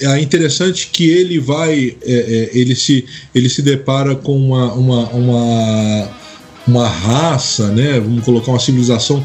É 0.00 0.20
interessante 0.20 0.88
que 0.92 1.08
ele 1.08 1.38
vai, 1.38 1.96
é, 2.02 2.12
é, 2.12 2.50
ele 2.58 2.74
se 2.76 3.04
ele 3.34 3.48
se 3.48 3.62
depara 3.62 4.14
com 4.14 4.36
uma, 4.36 4.72
uma, 4.74 5.08
uma, 5.10 6.08
uma 6.66 6.88
raça, 6.88 7.70
né? 7.70 7.98
Vamos 8.00 8.24
colocar 8.24 8.52
uma 8.52 8.60
civilização 8.60 9.24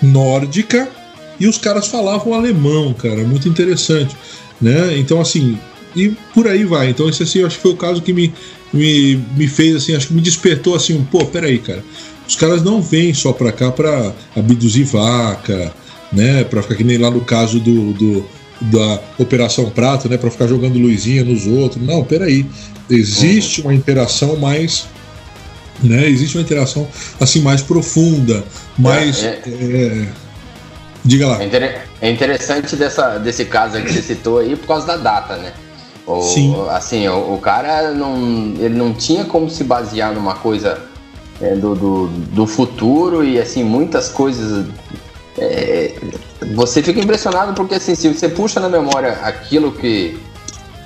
nórdica 0.00 0.88
e 1.40 1.48
os 1.48 1.56
caras 1.58 1.88
falavam 1.88 2.34
alemão, 2.34 2.92
cara, 2.92 3.24
muito 3.24 3.48
interessante. 3.48 4.14
Né? 4.60 4.98
Então, 4.98 5.20
assim, 5.20 5.58
e 5.96 6.10
por 6.34 6.46
aí 6.46 6.64
vai. 6.64 6.90
Então, 6.90 7.08
esse 7.08 7.22
assim, 7.22 7.38
eu 7.40 7.46
acho 7.46 7.56
que 7.56 7.62
foi 7.62 7.72
o 7.72 7.76
caso 7.76 8.02
que 8.02 8.12
me, 8.12 8.32
me, 8.72 9.16
me 9.34 9.48
fez 9.48 9.74
assim, 9.74 9.96
acho 9.96 10.08
que 10.08 10.14
me 10.14 10.20
despertou 10.20 10.74
assim, 10.74 11.02
pô, 11.10 11.24
peraí, 11.24 11.58
cara. 11.58 11.82
Os 12.28 12.36
caras 12.36 12.62
não 12.62 12.80
vêm 12.80 13.12
só 13.12 13.32
pra 13.32 13.50
cá 13.50 13.72
pra 13.72 14.14
abduzir 14.36 14.84
vaca, 14.84 15.72
né? 16.12 16.44
Pra 16.44 16.62
ficar 16.62 16.76
que 16.76 16.84
nem 16.84 16.98
lá 16.98 17.10
no 17.10 17.22
caso 17.22 17.58
do, 17.58 17.92
do 17.94 18.24
da 18.60 19.00
Operação 19.18 19.70
Prato, 19.70 20.08
né? 20.08 20.18
Pra 20.18 20.30
ficar 20.30 20.46
jogando 20.46 20.78
luzinha 20.78 21.24
nos 21.24 21.46
outros. 21.46 21.84
Não, 21.84 22.04
peraí. 22.04 22.46
Existe 22.88 23.62
uma 23.62 23.74
interação 23.74 24.36
mais. 24.36 24.86
Né? 25.82 26.08
Existe 26.08 26.36
uma 26.36 26.42
interação 26.42 26.86
assim 27.18 27.40
mais 27.40 27.62
profunda, 27.62 28.44
mais. 28.78 29.24
É, 29.24 29.42
é... 29.46 29.48
É... 29.48 30.29
Diga 31.04 31.26
lá. 31.26 31.42
É, 31.42 31.82
é 32.02 32.10
interessante 32.10 32.76
dessa, 32.76 33.18
desse 33.18 33.44
caso 33.44 33.80
que 33.82 33.92
você 33.92 34.02
citou 34.02 34.38
aí 34.38 34.54
por 34.56 34.66
causa 34.66 34.86
da 34.86 34.96
data, 34.96 35.36
né? 35.36 35.52
O, 36.06 36.22
Sim. 36.22 36.54
Assim, 36.70 37.08
o, 37.08 37.34
o, 37.34 37.38
cara 37.38 37.92
não, 37.92 38.16
ele 38.58 38.74
não 38.74 38.92
tinha 38.92 39.24
como 39.24 39.48
se 39.48 39.64
basear 39.64 40.12
numa 40.12 40.34
coisa 40.34 40.78
é, 41.40 41.54
do, 41.54 41.74
do, 41.74 42.06
do, 42.08 42.46
futuro 42.46 43.24
e 43.24 43.38
assim 43.38 43.62
muitas 43.62 44.08
coisas. 44.08 44.66
É, 45.38 45.94
você 46.54 46.82
fica 46.82 47.00
impressionado 47.00 47.54
porque 47.54 47.76
assim, 47.76 47.94
se 47.94 48.12
você 48.12 48.28
puxa 48.28 48.60
na 48.60 48.68
memória 48.68 49.12
aquilo 49.22 49.72
que. 49.72 50.18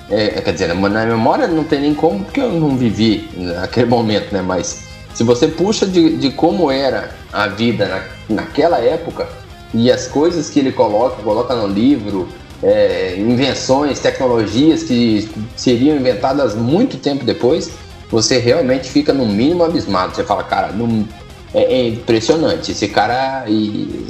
É, 0.09 0.39
quer 0.41 0.53
dizer, 0.53 0.67
na 0.67 1.05
memória 1.05 1.47
não 1.47 1.63
tem 1.63 1.81
nem 1.81 1.93
como, 1.95 2.23
porque 2.23 2.39
eu 2.39 2.51
não 2.51 2.77
vivi 2.77 3.27
naquele 3.35 3.87
momento, 3.87 4.31
né? 4.31 4.41
Mas 4.41 4.83
se 5.15 5.23
você 5.23 5.47
puxa 5.47 5.87
de, 5.87 6.17
de 6.17 6.29
como 6.29 6.69
era 6.69 7.09
a 7.33 7.47
vida 7.47 7.87
na, 7.87 8.35
naquela 8.35 8.77
época 8.77 9.27
e 9.75 9.91
as 9.91 10.07
coisas 10.07 10.49
que 10.49 10.59
ele 10.59 10.71
coloca, 10.71 11.21
coloca 11.21 11.53
no 11.53 11.67
livro, 11.67 12.29
é, 12.63 13.15
invenções, 13.17 13.99
tecnologias 13.99 14.83
que 14.83 15.29
seriam 15.55 15.97
inventadas 15.97 16.55
muito 16.55 16.97
tempo 16.97 17.25
depois, 17.25 17.71
você 18.09 18.37
realmente 18.37 18.89
fica 18.89 19.11
no 19.11 19.25
mínimo 19.25 19.63
abismado. 19.63 20.15
Você 20.15 20.23
fala, 20.23 20.43
cara, 20.43 20.71
não, 20.71 21.05
é, 21.53 21.63
é, 21.63 21.87
impressionante. 21.89 22.71
Esse 22.71 22.87
cara, 22.87 23.43
e, 23.49 24.07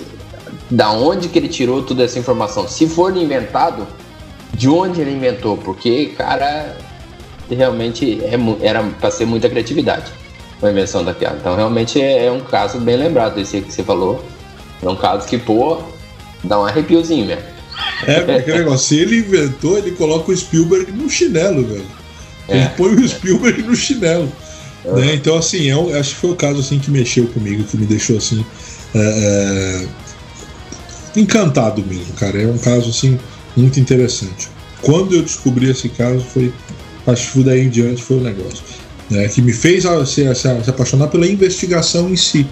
da 0.69 0.91
onde 0.91 1.29
que 1.29 1.39
ele 1.39 1.47
tirou 1.47 1.81
toda 1.81 2.03
essa 2.03 2.19
informação? 2.19 2.67
Se 2.67 2.87
for 2.87 3.15
inventado, 3.17 3.87
de 4.53 4.69
onde 4.69 5.01
ele 5.01 5.11
inventou? 5.11 5.57
Porque, 5.57 6.13
cara, 6.15 6.77
realmente 7.49 8.21
é, 8.23 8.35
era 8.61 8.83
para 8.83 9.09
ser 9.09 9.25
muita 9.25 9.49
criatividade 9.49 10.11
a 10.61 10.69
invenção 10.69 11.03
da 11.03 11.13
piada. 11.13 11.37
Então, 11.39 11.55
realmente 11.55 12.01
é, 12.01 12.27
é 12.27 12.31
um 12.31 12.39
caso 12.39 12.79
bem 12.79 12.95
lembrado 12.95 13.39
esse 13.39 13.61
que 13.61 13.73
você 13.73 13.83
falou. 13.83 14.23
É 14.81 14.89
um 14.89 14.95
caso 14.95 15.27
que, 15.27 15.37
pô, 15.37 15.81
dá 16.43 16.59
um 16.59 16.65
arrepiozinho 16.65 17.25
mesmo. 17.25 17.43
É, 18.05 18.21
porque 18.21 18.51
negócio, 18.53 18.87
se 18.87 18.99
ele 18.99 19.19
inventou, 19.19 19.77
ele 19.77 19.91
coloca 19.91 20.31
o 20.31 20.37
Spielberg 20.37 20.91
no 20.91 21.09
chinelo, 21.09 21.65
velho. 21.65 21.85
Ele 22.47 22.59
é. 22.59 22.67
põe 22.77 22.93
o 22.93 23.07
Spielberg 23.07 23.63
no 23.63 23.75
chinelo. 23.75 24.31
É. 24.85 24.91
Né? 24.91 25.15
Então, 25.15 25.37
assim, 25.37 25.63
eu 25.63 25.95
é 25.95 25.99
acho 25.99 26.11
que 26.11 26.21
foi 26.21 26.31
o 26.31 26.35
caso 26.35 26.59
assim 26.59 26.79
que 26.79 26.91
mexeu 26.91 27.27
comigo, 27.27 27.63
que 27.63 27.77
me 27.77 27.85
deixou 27.85 28.17
assim. 28.17 28.45
É, 28.93 29.87
é, 31.15 31.19
encantado 31.19 31.83
mesmo, 31.85 32.13
cara. 32.13 32.41
É 32.41 32.47
um 32.47 32.57
caso 32.57 32.89
assim 32.89 33.19
muito 33.55 33.79
interessante. 33.79 34.49
Quando 34.81 35.15
eu 35.15 35.23
descobri 35.23 35.69
esse 35.69 35.89
caso, 35.89 36.21
foi. 36.21 36.53
Acho 37.07 37.33
que 37.33 37.43
daí 37.43 37.61
em 37.61 37.69
diante 37.69 38.01
foi 38.01 38.17
o 38.17 38.19
um 38.19 38.23
negócio. 38.23 38.63
Né, 39.07 39.27
que 39.27 39.39
me 39.39 39.53
fez 39.53 39.83
se, 39.83 40.33
se, 40.33 40.35
se 40.35 40.69
apaixonar 40.69 41.09
pela 41.09 41.27
investigação 41.27 42.09
em 42.09 42.15
si 42.15 42.47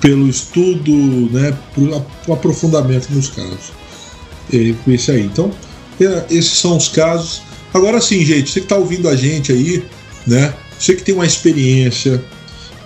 pelo 0.00 0.28
estudo, 0.28 0.92
né, 1.32 1.56
o 2.26 2.32
aprofundamento 2.32 3.08
nos 3.10 3.28
casos. 3.28 3.72
É, 4.52 4.74
esse 4.92 5.10
aí. 5.10 5.24
Então, 5.24 5.52
é, 6.00 6.24
esses 6.30 6.58
são 6.58 6.76
os 6.76 6.88
casos. 6.88 7.42
Agora 7.72 8.00
sim, 8.00 8.24
gente, 8.24 8.50
você 8.50 8.60
que 8.60 8.66
está 8.66 8.76
ouvindo 8.76 9.08
a 9.08 9.16
gente 9.16 9.52
aí, 9.52 9.84
né? 10.26 10.54
Você 10.78 10.94
que 10.94 11.02
tem 11.02 11.14
uma 11.14 11.26
experiência, 11.26 12.22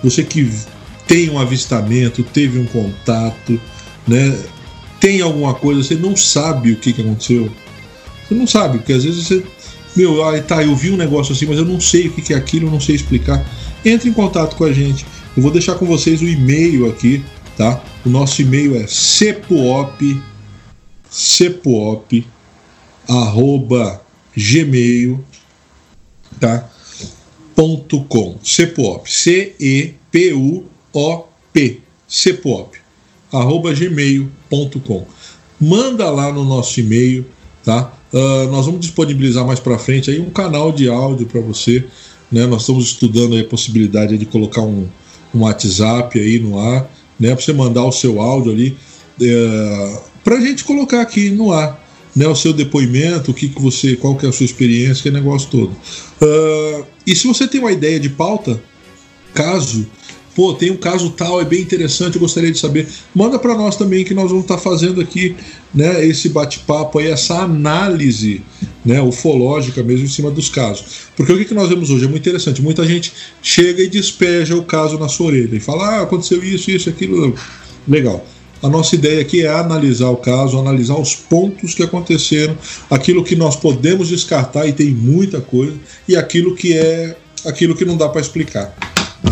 você 0.03 0.23
que 0.23 0.51
tem 1.07 1.29
um 1.29 1.39
avistamento, 1.39 2.23
teve 2.23 2.59
um 2.59 2.65
contato, 2.65 3.59
né? 4.07 4.37
Tem 4.99 5.21
alguma 5.21 5.53
coisa, 5.53 5.83
você 5.83 5.95
não 5.95 6.15
sabe 6.15 6.71
o 6.71 6.77
que, 6.77 6.93
que 6.93 7.01
aconteceu. 7.01 7.51
Você 8.27 8.33
não 8.33 8.47
sabe, 8.47 8.79
porque 8.79 8.93
às 8.93 9.03
vezes 9.03 9.27
você. 9.27 9.43
Meu, 9.95 10.23
ah, 10.23 10.41
tá, 10.41 10.63
eu 10.63 10.75
vi 10.75 10.89
um 10.89 10.97
negócio 10.97 11.33
assim, 11.33 11.45
mas 11.45 11.57
eu 11.57 11.65
não 11.65 11.79
sei 11.79 12.07
o 12.07 12.13
que, 12.13 12.21
que 12.21 12.33
é 12.33 12.37
aquilo, 12.37 12.67
eu 12.67 12.71
não 12.71 12.79
sei 12.79 12.95
explicar. 12.95 13.45
Entre 13.85 14.09
em 14.09 14.13
contato 14.13 14.55
com 14.55 14.63
a 14.63 14.73
gente. 14.73 15.05
Eu 15.35 15.41
vou 15.41 15.51
deixar 15.51 15.73
com 15.75 15.85
vocês 15.87 16.21
o 16.21 16.27
e-mail 16.27 16.87
aqui, 16.87 17.25
tá? 17.57 17.83
O 18.05 18.09
nosso 18.09 18.39
e-mail 18.43 18.75
é 18.75 18.85
cepoop, 18.85 20.21
cepoop, 21.09 22.27
arroba 23.09 23.99
gmail, 24.37 25.19
tá? 26.39 26.69
Ponto 27.55 28.03
com, 28.03 28.37
cepoop, 28.43 29.11
C-E-P-U-O-P, 29.11 30.61
arroba 33.31 33.73
gmail.com. 33.73 35.07
Manda 35.59 36.11
lá 36.11 36.31
no 36.31 36.45
nosso 36.45 36.79
e-mail, 36.79 37.25
tá? 37.65 37.91
Uh, 38.13 38.51
nós 38.51 38.67
vamos 38.67 38.81
disponibilizar 38.81 39.43
mais 39.47 39.59
para 39.59 39.79
frente 39.79 40.11
aí 40.11 40.19
um 40.19 40.29
canal 40.29 40.71
de 40.71 40.87
áudio 40.87 41.25
para 41.25 41.41
você, 41.41 41.83
né? 42.31 42.45
Nós 42.45 42.61
estamos 42.61 42.85
estudando 42.85 43.35
a 43.35 43.43
possibilidade 43.45 44.15
de 44.15 44.27
colocar 44.27 44.61
um, 44.61 44.87
um 45.33 45.41
WhatsApp 45.41 46.19
aí 46.19 46.39
no 46.39 46.59
ar, 46.59 46.89
né? 47.19 47.33
Para 47.33 47.43
você 47.43 47.53
mandar 47.53 47.85
o 47.85 47.91
seu 47.91 48.21
áudio 48.21 48.51
ali, 48.51 48.77
é, 49.21 49.99
para 50.23 50.37
a 50.37 50.41
gente 50.41 50.63
colocar 50.63 51.01
aqui 51.01 51.29
no 51.29 51.51
ar, 51.51 51.81
né? 52.15 52.27
O 52.27 52.35
seu 52.35 52.53
depoimento, 52.53 53.31
o 53.31 53.33
que, 53.33 53.49
que 53.49 53.61
você, 53.61 53.95
qual 53.95 54.15
que 54.15 54.25
é 54.25 54.29
a 54.29 54.33
sua 54.33 54.45
experiência, 54.45 55.03
que 55.03 55.11
negócio 55.11 55.49
todo. 55.49 55.71
Uh, 56.21 56.85
e 57.05 57.15
se 57.15 57.27
você 57.27 57.47
tem 57.47 57.59
uma 57.59 57.71
ideia 57.71 57.99
de 57.99 58.09
pauta, 58.09 58.61
caso 59.33 59.87
pô, 60.35 60.53
tem 60.53 60.71
um 60.71 60.77
caso 60.77 61.09
tal, 61.11 61.41
é 61.41 61.45
bem 61.45 61.61
interessante, 61.61 62.15
eu 62.15 62.21
gostaria 62.21 62.51
de 62.51 62.59
saber. 62.59 62.87
Manda 63.13 63.37
para 63.37 63.55
nós 63.55 63.75
também 63.75 64.03
que 64.03 64.13
nós 64.13 64.29
vamos 64.29 64.43
estar 64.43 64.57
tá 64.57 64.61
fazendo 64.61 65.01
aqui, 65.01 65.35
né, 65.73 66.05
esse 66.05 66.29
bate-papo 66.29 66.99
aí, 66.99 67.07
essa 67.07 67.39
análise, 67.39 68.41
né, 68.83 69.01
ufológica 69.01 69.83
mesmo 69.83 70.05
em 70.05 70.09
cima 70.09 70.31
dos 70.31 70.49
casos. 70.49 70.85
Porque 71.15 71.31
o 71.31 71.37
que, 71.37 71.45
que 71.45 71.53
nós 71.53 71.69
vemos 71.69 71.89
hoje 71.89 72.05
é 72.05 72.07
muito 72.07 72.21
interessante. 72.21 72.61
Muita 72.61 72.85
gente 72.85 73.13
chega 73.41 73.81
e 73.81 73.87
despeja 73.87 74.55
o 74.55 74.63
caso 74.63 74.97
na 74.97 75.07
sua 75.07 75.27
orelha 75.27 75.55
e 75.55 75.59
fala: 75.59 75.97
"Ah, 75.97 76.01
aconteceu 76.01 76.43
isso, 76.43 76.71
isso, 76.71 76.89
aquilo". 76.89 77.35
Legal. 77.87 78.25
A 78.61 78.69
nossa 78.69 78.95
ideia 78.95 79.19
aqui 79.19 79.41
é 79.43 79.49
analisar 79.49 80.09
o 80.09 80.15
caso, 80.15 80.57
analisar 80.57 80.95
os 80.95 81.13
pontos 81.13 81.73
que 81.73 81.83
aconteceram, 81.83 82.57
aquilo 82.89 83.21
que 83.21 83.35
nós 83.35 83.57
podemos 83.57 84.07
descartar 84.07 84.65
e 84.65 84.71
tem 84.71 84.87
muita 84.87 85.41
coisa, 85.41 85.75
e 86.07 86.15
aquilo 86.15 86.55
que 86.55 86.73
é 86.73 87.17
aquilo 87.45 87.75
que 87.75 87.83
não 87.83 87.97
dá 87.97 88.07
para 88.07 88.21
explicar. 88.21 88.73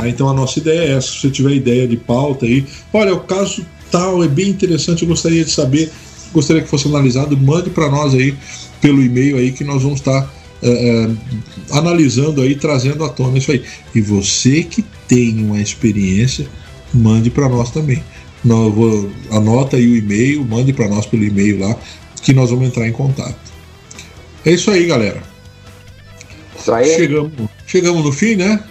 Né? 0.01 0.09
Então 0.09 0.29
a 0.29 0.33
nossa 0.33 0.59
ideia 0.59 0.79
é 0.79 0.91
essa. 0.97 1.07
Se 1.07 1.21
você 1.21 1.29
tiver 1.29 1.53
ideia 1.53 1.87
de 1.87 1.97
pauta 1.97 2.45
aí, 2.45 2.65
olha, 2.93 3.13
o 3.13 3.21
caso 3.21 3.65
tal 3.91 4.23
é 4.23 4.27
bem 4.27 4.49
interessante, 4.49 5.03
eu 5.03 5.07
gostaria 5.07 5.43
de 5.43 5.51
saber, 5.51 5.91
gostaria 6.33 6.61
que 6.61 6.69
fosse 6.69 6.87
analisado, 6.87 7.37
mande 7.37 7.69
para 7.69 7.89
nós 7.89 8.13
aí 8.13 8.35
pelo 8.79 9.01
e-mail 9.01 9.37
aí 9.37 9.51
que 9.51 9.63
nós 9.63 9.83
vamos 9.83 9.99
estar 9.99 10.33
é, 10.63 10.69
é, 10.69 11.09
analisando 11.71 12.41
aí, 12.41 12.55
trazendo 12.55 13.03
à 13.03 13.09
tona 13.09 13.37
isso 13.37 13.51
aí. 13.51 13.63
E 13.93 14.01
você 14.01 14.63
que 14.63 14.83
tem 15.07 15.43
uma 15.43 15.59
experiência, 15.59 16.47
mande 16.93 17.29
para 17.29 17.49
nós 17.49 17.71
também. 17.71 18.03
Nós 18.43 18.73
vou, 18.73 19.11
anota 19.29 19.77
aí 19.77 19.87
o 19.87 19.95
e-mail, 19.95 20.43
mande 20.43 20.73
para 20.73 20.87
nós 20.87 21.05
pelo 21.05 21.23
e-mail 21.23 21.59
lá, 21.59 21.75
que 22.23 22.33
nós 22.33 22.49
vamos 22.49 22.67
entrar 22.67 22.87
em 22.87 22.91
contato. 22.91 23.51
É 24.45 24.51
isso 24.51 24.71
aí, 24.71 24.85
galera. 24.85 25.21
Isso 26.59 26.71
aí. 26.73 26.95
Chegamos, 26.95 27.31
chegamos 27.67 28.03
no 28.03 28.11
fim, 28.11 28.35
né? 28.35 28.63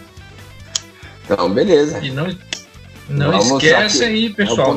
Então, 1.31 1.49
beleza. 1.49 2.05
E 2.05 2.11
não, 2.11 2.27
não 3.09 3.38
esquece 3.38 4.05
aí, 4.05 4.31
pessoal. 4.31 4.73
É 4.73 4.75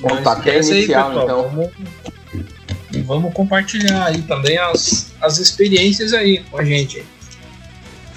pontapé 0.00 0.56
inicial, 0.58 1.10
aí, 1.10 1.18
então. 1.22 1.42
Vamos, 1.48 1.70
vamos 3.06 3.32
compartilhar 3.32 4.06
aí 4.06 4.20
também 4.22 4.58
as, 4.58 5.12
as 5.20 5.38
experiências 5.38 6.12
aí 6.12 6.44
com 6.50 6.58
a 6.58 6.64
gente. 6.64 7.02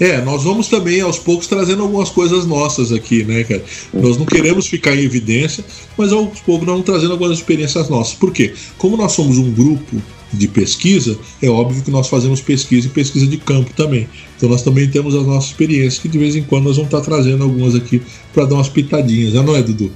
É, 0.00 0.20
nós 0.20 0.42
vamos 0.42 0.68
também 0.68 1.00
aos 1.00 1.18
poucos 1.18 1.46
trazendo 1.46 1.82
algumas 1.82 2.10
coisas 2.10 2.44
nossas 2.46 2.92
aqui, 2.92 3.22
né, 3.22 3.44
cara? 3.44 3.62
Nós 3.92 4.16
não 4.16 4.26
queremos 4.26 4.66
ficar 4.66 4.94
em 4.94 5.04
evidência, 5.04 5.64
mas 5.96 6.12
aos 6.12 6.40
poucos 6.40 6.66
nós 6.66 6.74
vamos 6.74 6.84
trazendo 6.86 7.12
algumas 7.12 7.38
experiências 7.38 7.88
nossas. 7.88 8.14
Por 8.14 8.32
quê? 8.32 8.54
Como 8.76 8.96
nós 8.96 9.12
somos 9.12 9.38
um 9.38 9.52
grupo 9.52 10.02
de 10.32 10.48
pesquisa, 10.48 11.16
é 11.40 11.48
óbvio 11.48 11.82
que 11.82 11.90
nós 11.90 12.08
fazemos 12.08 12.40
pesquisa 12.40 12.88
e 12.88 12.90
pesquisa 12.90 13.26
de 13.26 13.36
campo 13.36 13.72
também. 13.74 14.08
Então 14.36 14.48
nós 14.48 14.62
também 14.62 14.88
temos 14.88 15.14
as 15.14 15.24
nossas 15.24 15.50
experiências, 15.50 15.98
que 15.98 16.08
de 16.08 16.18
vez 16.18 16.34
em 16.34 16.42
quando 16.42 16.64
nós 16.64 16.76
vamos 16.76 16.92
estar 16.92 17.00
trazendo 17.00 17.44
algumas 17.44 17.74
aqui 17.76 18.02
para 18.32 18.44
dar 18.44 18.56
umas 18.56 18.68
pitadinhas, 18.68 19.32
já 19.32 19.42
não 19.42 19.54
é, 19.54 19.62
Dudu? 19.62 19.92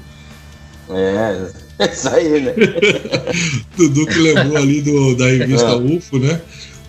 É, 0.91 1.49
é 1.85 1.93
isso 1.93 2.09
aí, 2.09 2.41
né? 2.41 2.55
Dudu 3.77 4.07
que 4.07 4.19
lembrou 4.19 4.57
ali 4.57 4.81
do, 4.81 5.17
da 5.17 5.27
revista 5.27 5.71
é. 5.71 5.75
UFO, 5.75 6.19
né? 6.19 6.41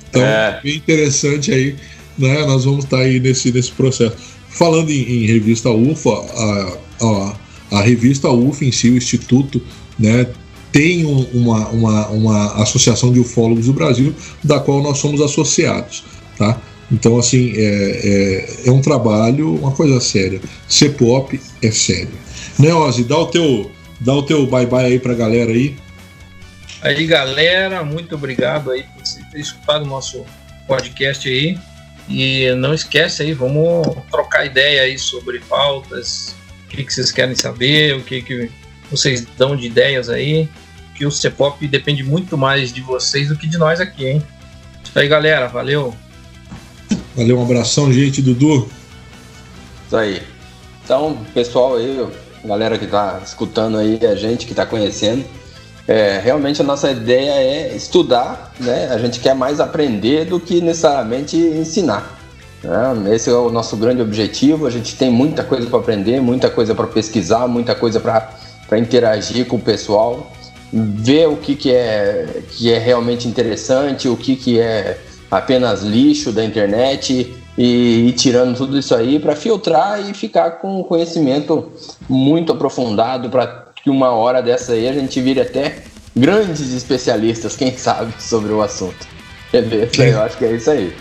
Então, 0.09 0.21
é. 0.23 0.59
bem 0.63 0.75
interessante 0.75 1.51
aí, 1.51 1.75
né? 2.19 2.45
Nós 2.45 2.65
vamos 2.65 2.85
estar 2.85 2.99
aí 2.99 3.19
nesse, 3.19 3.51
nesse 3.51 3.71
processo. 3.71 4.15
Falando 4.49 4.89
em, 4.91 5.01
em 5.01 5.25
revista 5.25 5.69
UFO, 5.69 6.11
a, 6.11 6.77
a, 7.01 7.37
a 7.79 7.81
revista 7.81 8.29
UFO 8.29 8.63
em 8.63 8.71
si, 8.71 8.89
o 8.89 8.97
Instituto, 8.97 9.61
né? 9.97 10.27
tem 10.71 11.05
um, 11.05 11.23
uma, 11.33 11.67
uma, 11.69 12.07
uma 12.09 12.61
associação 12.61 13.11
de 13.11 13.19
ufólogos 13.19 13.65
do 13.65 13.73
Brasil, 13.73 14.13
da 14.43 14.59
qual 14.59 14.81
nós 14.81 14.99
somos 14.99 15.21
associados, 15.21 16.03
tá? 16.37 16.59
Então, 16.91 17.17
assim, 17.17 17.53
é, 17.55 17.65
é, 18.65 18.67
é 18.67 18.71
um 18.71 18.81
trabalho, 18.81 19.55
uma 19.55 19.71
coisa 19.71 19.99
séria. 19.99 20.41
CEPOP 20.67 21.39
é 21.61 21.71
sério. 21.71 22.09
Né, 22.57 22.73
Ozzy? 22.73 23.03
Dá 23.03 23.17
o 23.17 23.27
teu, 23.27 23.71
dá 23.99 24.13
o 24.13 24.23
teu 24.23 24.47
bye-bye 24.47 24.85
aí 24.85 24.99
pra 24.99 25.13
galera 25.13 25.51
aí. 25.51 25.75
Aí, 26.81 27.05
galera, 27.05 27.83
muito 27.83 28.15
obrigado 28.15 28.71
aí 28.71 28.83
por 28.83 29.03
ter 29.31 29.39
escutado 29.39 29.83
o 29.83 29.87
nosso 29.87 30.25
podcast 30.67 31.29
aí. 31.29 31.57
E 32.09 32.51
não 32.55 32.73
esquece 32.73 33.21
aí, 33.21 33.33
vamos 33.33 33.87
trocar 34.09 34.45
ideia 34.45 34.81
aí 34.81 34.97
sobre 34.97 35.39
pautas, 35.41 36.35
o 36.65 36.69
que, 36.69 36.83
que 36.83 36.93
vocês 36.93 37.11
querem 37.11 37.35
saber, 37.35 37.95
o 37.95 38.03
que, 38.03 38.21
que 38.21 38.51
vocês 38.89 39.25
dão 39.37 39.55
de 39.55 39.67
ideias 39.67 40.09
aí. 40.09 40.49
Que 40.95 41.05
o 41.05 41.11
CEPOP 41.11 41.67
depende 41.67 42.03
muito 42.03 42.37
mais 42.37 42.73
de 42.73 42.81
vocês 42.81 43.29
do 43.29 43.37
que 43.37 43.47
de 43.47 43.57
nós 43.57 43.79
aqui, 43.79 44.05
hein? 44.05 44.23
Isso 44.83 44.97
aí, 44.97 45.07
galera. 45.07 45.47
Valeu. 45.47 45.95
Valeu, 47.15 47.39
um 47.39 47.43
abração, 47.43 47.93
gente. 47.93 48.21
Dudu. 48.21 48.69
Isso 49.85 49.95
aí. 49.95 50.21
Então, 50.83 51.23
pessoal 51.33 51.77
aí, 51.77 52.05
galera 52.43 52.77
que 52.77 52.85
está 52.85 53.21
escutando 53.23 53.77
aí, 53.77 53.99
a 54.05 54.15
gente 54.15 54.45
que 54.45 54.51
está 54.51 54.65
conhecendo, 54.65 55.23
é, 55.89 56.21
realmente 56.23 56.61
a 56.61 56.63
nossa 56.63 56.91
ideia 56.91 57.31
é 57.31 57.75
estudar, 57.75 58.53
né? 58.59 58.89
A 58.91 58.99
gente 58.99 59.19
quer 59.19 59.33
mais 59.33 59.59
aprender 59.59 60.23
do 60.23 60.39
que 60.39 60.61
necessariamente 60.61 61.35
ensinar. 61.35 62.19
Né? 62.63 63.15
Esse 63.15 63.31
é 63.31 63.33
o 63.33 63.49
nosso 63.49 63.75
grande 63.75 63.99
objetivo. 63.99 64.67
A 64.67 64.69
gente 64.69 64.95
tem 64.95 65.09
muita 65.09 65.43
coisa 65.43 65.65
para 65.67 65.79
aprender, 65.79 66.21
muita 66.21 66.47
coisa 66.47 66.75
para 66.75 66.85
pesquisar, 66.85 67.47
muita 67.47 67.73
coisa 67.73 67.99
para 67.99 68.77
interagir 68.77 69.47
com 69.47 69.55
o 69.55 69.59
pessoal, 69.59 70.31
ver 70.71 71.27
o 71.27 71.37
que, 71.37 71.55
que, 71.55 71.71
é, 71.71 72.43
que 72.51 72.71
é 72.71 72.77
realmente 72.77 73.27
interessante, 73.27 74.07
o 74.07 74.15
que, 74.15 74.35
que 74.35 74.59
é 74.59 74.95
apenas 75.31 75.81
lixo 75.81 76.31
da 76.31 76.45
internet 76.45 77.35
e 77.57 78.09
ir 78.09 78.13
tirando 78.13 78.55
tudo 78.55 78.77
isso 78.77 78.93
aí 78.93 79.17
para 79.17 79.35
filtrar 79.35 80.07
e 80.07 80.13
ficar 80.13 80.51
com 80.59 80.83
conhecimento 80.83 81.71
muito 82.07 82.51
aprofundado 82.51 83.27
para 83.31 83.68
que 83.83 83.89
uma 83.89 84.11
hora 84.11 84.41
dessa 84.41 84.73
aí 84.73 84.87
a 84.87 84.93
gente 84.93 85.19
vire 85.21 85.41
até 85.41 85.83
grandes 86.15 86.73
especialistas, 86.73 87.55
quem 87.55 87.77
sabe, 87.77 88.13
sobre 88.19 88.51
o 88.51 88.61
assunto. 88.61 89.07
Beleza? 89.51 89.87
Quem, 89.87 90.07
Eu 90.07 90.21
acho 90.21 90.37
que 90.37 90.45
é 90.45 90.53
isso 90.53 90.69
aí. 90.69 90.93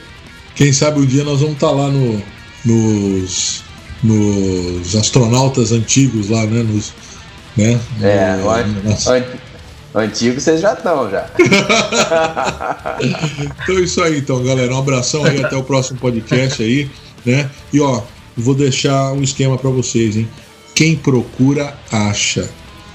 Quem 0.55 0.73
sabe 0.73 1.01
um 1.01 1.07
dia 1.07 1.25
nós 1.25 1.41
vamos 1.41 1.55
estar 1.55 1.69
tá 1.69 1.73
lá 1.73 1.89
no, 1.89 2.23
nos, 2.65 3.63
nos 4.03 4.97
astronautas 4.97 5.73
antigos 5.73 6.29
lá, 6.29 6.45
né? 6.47 6.63
Nos, 6.63 6.93
né? 7.57 7.79
É, 8.03 8.37
no, 8.37 8.89
nas... 8.89 9.07
Antigo 9.95 10.41
vocês 10.41 10.61
já 10.61 10.75
estão, 10.75 11.11
já. 11.11 11.29
então 13.01 13.79
é 13.79 13.81
isso 13.81 14.03
aí, 14.03 14.19
então, 14.19 14.43
galera. 14.45 14.75
Um 14.75 14.79
abração 14.79 15.25
aí, 15.25 15.43
até 15.43 15.57
o 15.57 15.63
próximo 15.63 15.99
podcast 15.99 16.63
aí, 16.63 16.91
né? 17.25 17.51
E 17.73 17.81
ó, 17.81 18.03
vou 18.37 18.55
deixar 18.55 19.13
um 19.13 19.23
esquema 19.23 19.57
para 19.57 19.71
vocês, 19.71 20.17
hein? 20.17 20.29
Quem 20.75 20.95
procura, 20.95 21.75
acha, 21.91 22.49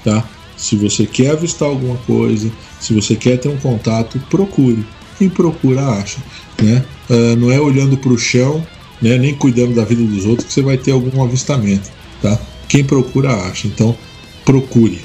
tá? 0.04 0.22
Se 0.56 0.76
você 0.76 1.06
quer 1.06 1.30
avistar 1.30 1.68
alguma 1.68 1.96
coisa, 1.98 2.50
se 2.80 2.94
você 2.94 3.16
quer 3.16 3.38
ter 3.38 3.48
um 3.48 3.56
contato, 3.56 4.20
procure. 4.30 4.84
Quem 5.18 5.28
procura, 5.28 5.84
acha, 5.86 6.18
né? 6.60 6.84
Uh, 7.08 7.36
não 7.36 7.50
é 7.50 7.60
olhando 7.60 7.96
para 7.96 8.12
o 8.12 8.18
chão, 8.18 8.64
né? 9.00 9.16
Nem 9.18 9.34
cuidando 9.34 9.74
da 9.74 9.84
vida 9.84 10.02
dos 10.02 10.24
outros 10.24 10.48
que 10.48 10.52
você 10.52 10.62
vai 10.62 10.76
ter 10.76 10.92
algum 10.92 11.22
avistamento, 11.22 11.90
tá? 12.22 12.38
Quem 12.68 12.84
procura, 12.84 13.32
acha. 13.32 13.66
Então, 13.66 13.96
procure, 14.44 15.00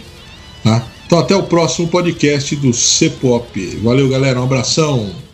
tá? 0.63 0.85
Então 1.05 1.17
até 1.17 1.35
o 1.35 1.43
próximo 1.43 1.87
podcast 1.87 2.55
do 2.57 2.71
CPOP. 2.71 3.79
Valeu, 3.81 4.07
galera. 4.09 4.39
Um 4.39 4.43
abração. 4.43 5.28